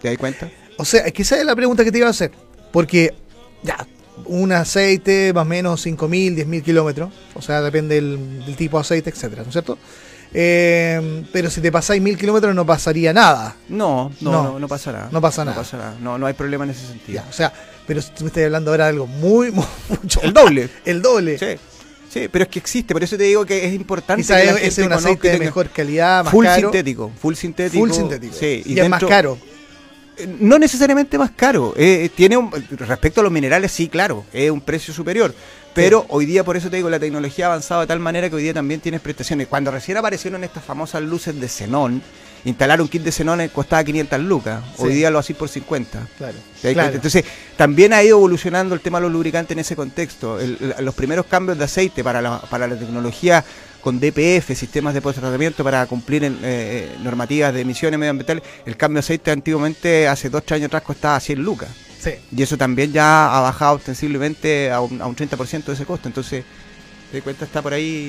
¿Te 0.00 0.08
das 0.08 0.18
cuenta? 0.18 0.50
O 0.78 0.84
sea, 0.84 1.02
esa 1.06 1.38
es 1.38 1.44
la 1.44 1.54
pregunta 1.54 1.84
que 1.84 1.92
te 1.92 1.98
iba 1.98 2.08
a 2.08 2.10
hacer. 2.10 2.32
Porque, 2.72 3.14
ya, 3.62 3.86
un 4.26 4.52
aceite 4.52 5.32
más 5.32 5.42
o 5.42 5.48
menos 5.48 5.84
5.000, 5.86 6.44
10.000 6.46 6.62
kilómetros. 6.62 7.10
O 7.34 7.42
sea, 7.42 7.60
depende 7.62 7.96
del, 7.96 8.44
del 8.44 8.56
tipo 8.56 8.76
de 8.78 8.82
aceite, 8.82 9.10
etcétera, 9.10 9.42
¿no 9.42 9.48
es 9.48 9.52
cierto? 9.52 9.78
Eh, 10.34 11.24
pero 11.32 11.50
si 11.50 11.60
te 11.60 11.70
pasáis 11.70 12.02
1.000 12.02 12.16
kilómetros 12.16 12.54
no 12.54 12.64
pasaría 12.64 13.12
nada. 13.12 13.56
No, 13.68 14.10
no, 14.20 14.30
No. 14.30 14.42
no, 14.44 14.58
no 14.58 14.68
pasa 14.68 14.92
nada. 14.92 15.08
No 15.12 15.20
pasa 15.20 15.44
nada. 15.44 15.56
No 15.56 15.62
pasa 15.62 15.76
nada. 15.76 15.96
No, 16.00 16.18
no 16.18 16.26
hay 16.26 16.34
problema 16.34 16.64
en 16.64 16.70
ese 16.70 16.86
sentido. 16.86 17.22
Ya, 17.22 17.28
o 17.28 17.32
sea, 17.32 17.52
pero 17.86 18.00
si 18.00 18.10
tú 18.12 18.24
me 18.24 18.28
estás 18.28 18.44
hablando 18.44 18.70
ahora 18.70 18.84
de 18.84 18.90
algo 18.90 19.06
muy, 19.06 19.50
muy 19.50 19.64
mucho 19.88 20.20
El 20.22 20.32
doble. 20.32 20.68
El 20.84 21.02
doble. 21.02 21.38
Sí. 21.38 21.58
Sí, 22.08 22.28
pero 22.30 22.42
es 22.42 22.50
que 22.50 22.58
existe, 22.58 22.92
por 22.92 23.02
eso 23.02 23.16
te 23.16 23.22
digo 23.22 23.46
que 23.46 23.66
es 23.66 23.72
importante 23.72 24.22
Quizás 24.22 24.42
que 24.42 24.46
la 24.52 24.58
ese 24.58 24.82
es 24.82 24.86
un 24.86 24.92
aceite 24.92 25.30
de 25.30 25.38
mejor 25.38 25.70
calidad, 25.70 26.22
más 26.24 26.30
full 26.30 26.44
caro. 26.44 26.60
sintético, 26.68 27.10
full 27.18 27.34
sintético. 27.34 27.86
Full 27.86 27.90
sintético. 27.94 28.34
Sí, 28.38 28.62
y, 28.66 28.78
es 28.78 28.86
más 28.88 29.02
caro. 29.02 29.38
No 30.38 30.58
necesariamente 30.58 31.18
más 31.18 31.30
caro. 31.30 31.74
eh, 31.76 32.10
tiene 32.14 32.36
un, 32.36 32.50
respecto 32.70 33.20
a 33.20 33.24
los 33.24 33.32
minerales, 33.32 33.72
sí, 33.72 33.88
claro, 33.88 34.24
es 34.32 34.50
un 34.50 34.60
precio 34.60 34.92
superior. 34.92 35.34
Pero 35.74 36.04
hoy 36.08 36.26
día, 36.26 36.44
por 36.44 36.56
eso 36.56 36.68
te 36.70 36.76
digo, 36.76 36.90
la 36.90 36.98
tecnología 37.00 37.46
ha 37.46 37.48
avanzado 37.48 37.80
de 37.82 37.86
tal 37.86 37.98
manera 37.98 38.28
que 38.28 38.36
hoy 38.36 38.42
día 38.42 38.54
también 38.54 38.80
tienes 38.80 39.00
prestaciones. 39.00 39.46
Cuando 39.48 39.70
recién 39.70 39.96
aparecieron 39.96 40.44
estas 40.44 40.64
famosas 40.64 41.02
luces 41.02 41.38
de 41.40 41.48
xenón, 41.48 42.02
instalar 42.44 42.82
un 42.82 42.88
kit 42.88 43.02
de 43.02 43.12
xenón 43.12 43.40
eh, 43.40 43.48
costaba 43.48 43.82
500 43.82 44.20
lucas. 44.20 44.62
Hoy 44.78 44.90
Sí. 44.90 44.96
día 44.96 45.10
lo 45.10 45.18
así 45.18 45.32
por 45.32 45.48
50. 45.48 46.06
Claro. 46.18 46.36
Entonces, 46.94 47.24
también 47.56 47.92
ha 47.94 48.02
ido 48.02 48.18
evolucionando 48.18 48.74
el 48.74 48.80
tema 48.80 48.98
de 48.98 49.02
los 49.04 49.12
lubricantes 49.12 49.52
en 49.52 49.60
ese 49.60 49.74
contexto. 49.76 50.38
El- 50.38 50.74
los 50.80 50.94
primeros 50.94 51.24
cambios 51.26 51.56
de 51.56 51.64
aceite 51.64 52.04
para 52.04 52.20
la, 52.20 52.40
para 52.42 52.66
la 52.66 52.76
tecnología 52.76 53.42
con 53.80 53.98
DPF, 53.98 54.54
sistemas 54.54 54.94
de 54.94 55.00
post-tratamiento 55.00 55.64
para 55.64 55.86
cumplir 55.86 56.22
en, 56.24 56.38
eh, 56.42 56.94
normativas 57.02 57.52
de 57.54 57.62
emisiones 57.62 57.98
medioambientales, 57.98 58.42
el 58.66 58.76
cambio 58.76 58.96
de 58.96 59.00
aceite 59.00 59.30
antiguamente, 59.32 60.06
hace 60.06 60.28
dos 60.30 60.44
tres 60.44 60.56
años 60.58 60.66
atrás, 60.68 60.82
costaba 60.82 61.18
100 61.18 61.42
lucas. 61.42 61.68
Sí. 62.02 62.10
Y 62.36 62.42
eso 62.42 62.56
también 62.56 62.92
ya 62.92 63.36
ha 63.36 63.40
bajado 63.40 63.76
ostensiblemente 63.76 64.72
a 64.72 64.80
un, 64.80 65.00
a 65.00 65.06
un 65.06 65.14
30% 65.14 65.64
de 65.64 65.72
ese 65.72 65.84
costo. 65.84 66.08
Entonces, 66.08 66.44
te 67.10 67.18
das 67.18 67.22
cuenta, 67.22 67.44
está 67.44 67.62
por 67.62 67.72
ahí. 67.72 68.08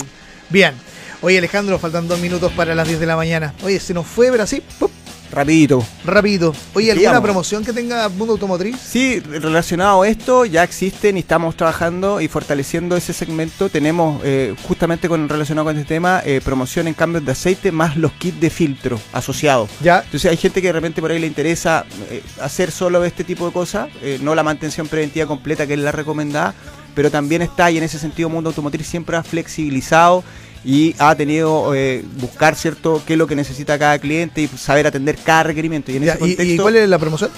Bien. 0.49 0.73
Oye, 1.21 1.37
Alejandro, 1.37 1.77
faltan 1.77 2.07
dos 2.07 2.19
minutos 2.19 2.51
para 2.53 2.73
las 2.73 2.87
10 2.87 2.99
de 2.99 3.05
la 3.05 3.15
mañana. 3.15 3.53
Oye, 3.63 3.79
se 3.79 3.93
nos 3.93 4.07
fue, 4.07 4.31
pero 4.31 4.43
así, 4.43 4.61
¡pup! 4.79 4.91
Rapidito. 5.33 5.83
rapidito. 6.05 6.53
Oye, 6.73 6.91
¿alguna 6.91 7.09
Digamos. 7.09 7.21
promoción 7.23 7.65
que 7.65 7.73
tenga 7.73 8.07
Mundo 8.09 8.33
Automotriz? 8.33 8.77
Sí, 8.77 9.19
relacionado 9.19 10.03
a 10.03 10.07
esto, 10.07 10.45
ya 10.45 10.63
existen 10.63 11.17
y 11.17 11.21
estamos 11.21 11.57
trabajando 11.57 12.21
y 12.21 12.27
fortaleciendo 12.27 12.95
ese 12.95 13.13
segmento. 13.13 13.69
Tenemos, 13.69 14.21
eh, 14.23 14.55
justamente 14.67 15.09
con 15.09 15.27
relacionado 15.27 15.65
con 15.65 15.77
este 15.77 15.87
tema, 15.87 16.21
eh, 16.23 16.39
promoción 16.43 16.87
en 16.87 16.93
cambios 16.93 17.25
de 17.25 17.31
aceite 17.31 17.71
más 17.71 17.97
los 17.97 18.11
kits 18.13 18.39
de 18.39 18.49
filtro 18.49 18.99
asociados. 19.11 19.69
Ya. 19.81 20.01
Entonces 20.05 20.29
hay 20.29 20.37
gente 20.37 20.61
que 20.61 20.67
de 20.67 20.73
repente 20.73 21.01
por 21.01 21.11
ahí 21.11 21.19
le 21.19 21.27
interesa 21.27 21.85
eh, 22.09 22.21
hacer 22.39 22.71
solo 22.71 23.03
este 23.03 23.23
tipo 23.23 23.47
de 23.47 23.53
cosas, 23.53 23.89
eh, 24.01 24.19
no 24.21 24.35
la 24.35 24.43
mantención 24.43 24.87
preventiva 24.87 25.25
completa 25.25 25.65
que 25.65 25.73
es 25.73 25.79
la 25.79 25.91
recomendada, 25.91 26.53
pero 26.93 27.09
también 27.09 27.41
está 27.41 27.71
y 27.71 27.77
en 27.77 27.83
ese 27.83 27.97
sentido 27.97 28.29
Mundo 28.29 28.51
Automotriz 28.51 28.87
siempre 28.87 29.17
ha 29.17 29.23
flexibilizado 29.23 30.23
y 30.65 30.95
ha 30.99 31.13
tenido 31.15 31.73
eh, 31.75 32.03
buscar 32.19 32.55
cierto 32.55 33.01
qué 33.05 33.13
es 33.13 33.19
lo 33.19 33.27
que 33.27 33.35
necesita 33.35 33.77
cada 33.77 33.99
cliente 33.99 34.41
y 34.41 34.47
saber 34.47 34.87
atender 34.87 35.17
cada 35.23 35.43
requerimiento. 35.43 35.91
Y 35.91 35.97
en 35.97 36.03
Ya, 36.03 36.13
ese 36.13 36.25
¿Y, 36.25 36.31
y 36.31 36.35
contexto, 36.35 36.61
cuál 36.63 36.75
es 36.77 36.89
la 36.89 36.97
promoción? 36.99 37.31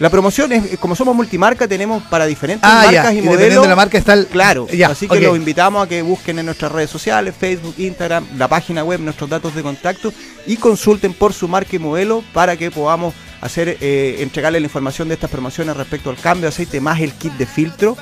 la 0.00 0.10
promoción 0.10 0.50
es, 0.52 0.78
como 0.78 0.96
somos 0.96 1.14
multimarca, 1.14 1.68
tenemos 1.68 2.02
para 2.04 2.26
diferentes 2.26 2.68
Ah, 2.68 2.82
marcas 2.86 3.04
ya. 3.04 3.14
y 3.14 3.18
Y 3.18 3.22
modelos. 3.22 3.62
de 3.62 3.68
la 3.68 3.76
marca 3.76 3.98
está 3.98 4.14
el. 4.14 4.26
Claro, 4.26 4.66
Ya, 4.72 4.88
así 4.88 5.06
que 5.06 5.20
los 5.20 5.36
invitamos 5.36 5.84
a 5.84 5.88
que 5.88 6.02
busquen 6.02 6.38
en 6.40 6.46
nuestras 6.46 6.72
redes 6.72 6.90
sociales, 6.90 7.34
Facebook, 7.38 7.74
Instagram, 7.78 8.26
la 8.36 8.48
página 8.48 8.82
web, 8.82 8.98
nuestros 9.00 9.30
datos 9.30 9.54
de 9.54 9.62
contacto 9.62 10.12
y 10.46 10.56
consulten 10.56 11.12
por 11.14 11.32
su 11.32 11.46
marca 11.46 11.76
y 11.76 11.78
modelo 11.78 12.24
para 12.32 12.56
que 12.56 12.70
podamos 12.72 13.14
hacer 13.42 13.76
eh, 13.80 14.16
entregarle 14.20 14.58
la 14.60 14.66
información 14.66 15.06
de 15.08 15.14
estas 15.14 15.30
promociones 15.30 15.76
respecto 15.76 16.10
al 16.10 16.16
cambio 16.16 16.42
de 16.42 16.48
aceite 16.48 16.80
más 16.80 17.00
el 17.00 17.12
kit 17.12 17.32
de 17.34 17.46
filtro 17.46 17.96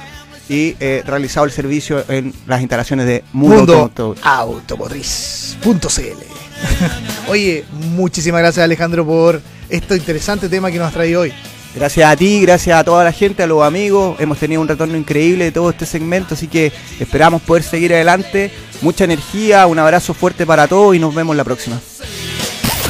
y 0.49 0.77
eh, 0.81 1.03
realizado 1.07 1.47
el 1.47 1.53
servicio 1.53 2.05
en 2.09 2.33
las 2.47 2.61
instalaciones 2.61 3.07
de 3.07 3.25
Mundo, 3.33 3.79
Mundo. 3.79 4.15
Automotriz.cl. 4.23 5.71
Oye, 7.29 7.65
muchísimas 7.71 8.41
gracias 8.41 8.65
Alejandro 8.65 9.07
por 9.07 9.41
este 9.69 9.97
interesante 9.97 10.49
tema 10.49 10.71
que 10.71 10.79
nos 10.79 10.89
has 10.89 10.95
traído 10.95 11.23
hoy. 11.23 11.33
Gracias 11.75 12.11
a 12.11 12.17
ti, 12.17 12.41
gracias 12.41 12.77
a 12.77 12.83
toda 12.83 13.05
la 13.05 13.13
gente, 13.13 13.45
a 13.45 13.47
los 13.47 13.63
amigos. 13.63 14.17
Hemos 14.19 14.39
tenido 14.39 14.61
un 14.61 14.67
retorno 14.67 14.97
increíble 14.97 15.45
de 15.45 15.53
todo 15.53 15.71
este 15.71 15.87
segmento, 15.87 16.35
así 16.35 16.49
que 16.49 16.73
esperamos 16.99 17.43
poder 17.43 17.63
seguir 17.63 17.95
adelante. 17.95 18.51
Mucha 18.83 19.05
energía, 19.05 19.67
un 19.67 19.79
abrazo 19.79 20.13
fuerte 20.13 20.45
para 20.47 20.67
todos 20.67 20.97
y 20.97 20.99
nos 20.99 21.15
vemos 21.15 21.37
la 21.37 21.45
próxima. 21.45 21.81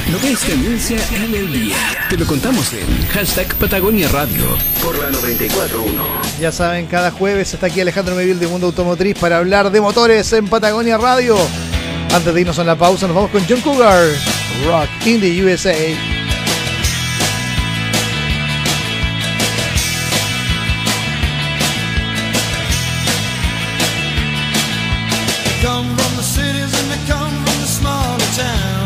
Lo 0.09 0.19
que 0.19 0.33
es 0.33 0.41
tendencia 0.41 0.99
en 1.13 1.35
el 1.35 1.53
día. 1.53 1.77
Te 2.09 2.17
lo 2.17 2.27
contamos 2.27 2.73
en 2.73 3.07
hashtag 3.09 3.55
Patagonia 3.57 4.09
Radio 4.09 4.43
por 4.83 4.99
la 4.99 5.09
94.1. 5.11 6.39
Ya 6.41 6.51
saben, 6.51 6.87
cada 6.87 7.13
jueves 7.13 7.55
está 7.55 7.67
aquí 7.67 7.81
Alejandro 7.81 8.17
Mevil 8.17 8.41
de 8.41 8.49
Mundo 8.49 8.67
Automotriz 8.67 9.17
para 9.19 9.39
hablar 9.39 9.71
de 9.71 9.81
motores 9.81 10.33
en 10.33 10.49
Patagonia 10.49 10.99
Radio. 10.99 11.37
Antes 12.13 12.35
de 12.35 12.41
irnos 12.41 12.59
a 12.59 12.65
la 12.65 12.75
pausa, 12.77 13.07
nos 13.07 13.15
vamos 13.15 13.31
con 13.31 13.45
John 13.49 13.61
Cougar, 13.61 14.09
Rock 14.67 14.89
in 15.07 15.21
the 15.21 15.45
USA. 15.45 15.77
They 25.45 25.63
come 25.63 25.87
from 25.97 26.17
the 26.17 26.23
cities 26.23 26.73
and 26.81 26.91
they 26.91 27.07
come 27.07 27.35
from 27.45 27.61
the 27.61 27.67
smaller 27.67 28.19
towns. 28.37 28.80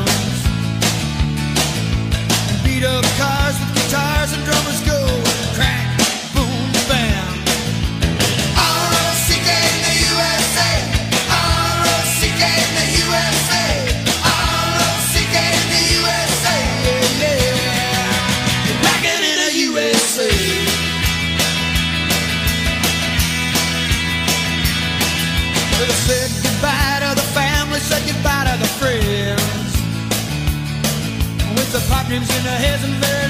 Dreams 32.06 32.28
in 32.36 32.44
their 32.44 32.58
heads 32.58 32.84
and 32.84 32.92
very 32.94 33.23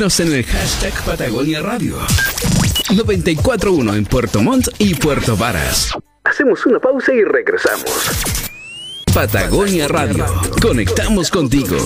En 0.00 0.32
el 0.32 0.44
hashtag 0.44 0.94
Patagonia 1.04 1.60
Radio. 1.60 1.98
941 2.88 3.94
en 3.96 4.06
Puerto 4.06 4.40
Montt 4.40 4.68
y 4.78 4.94
Puerto 4.94 5.36
Varas. 5.36 5.92
Hacemos 6.24 6.64
una 6.64 6.78
pausa 6.78 7.12
y 7.12 7.22
regresamos. 7.22 8.08
Patagonia 9.12 9.88
Radio. 9.88 10.24
Conectamos 10.62 11.30
contigo. 11.30 11.76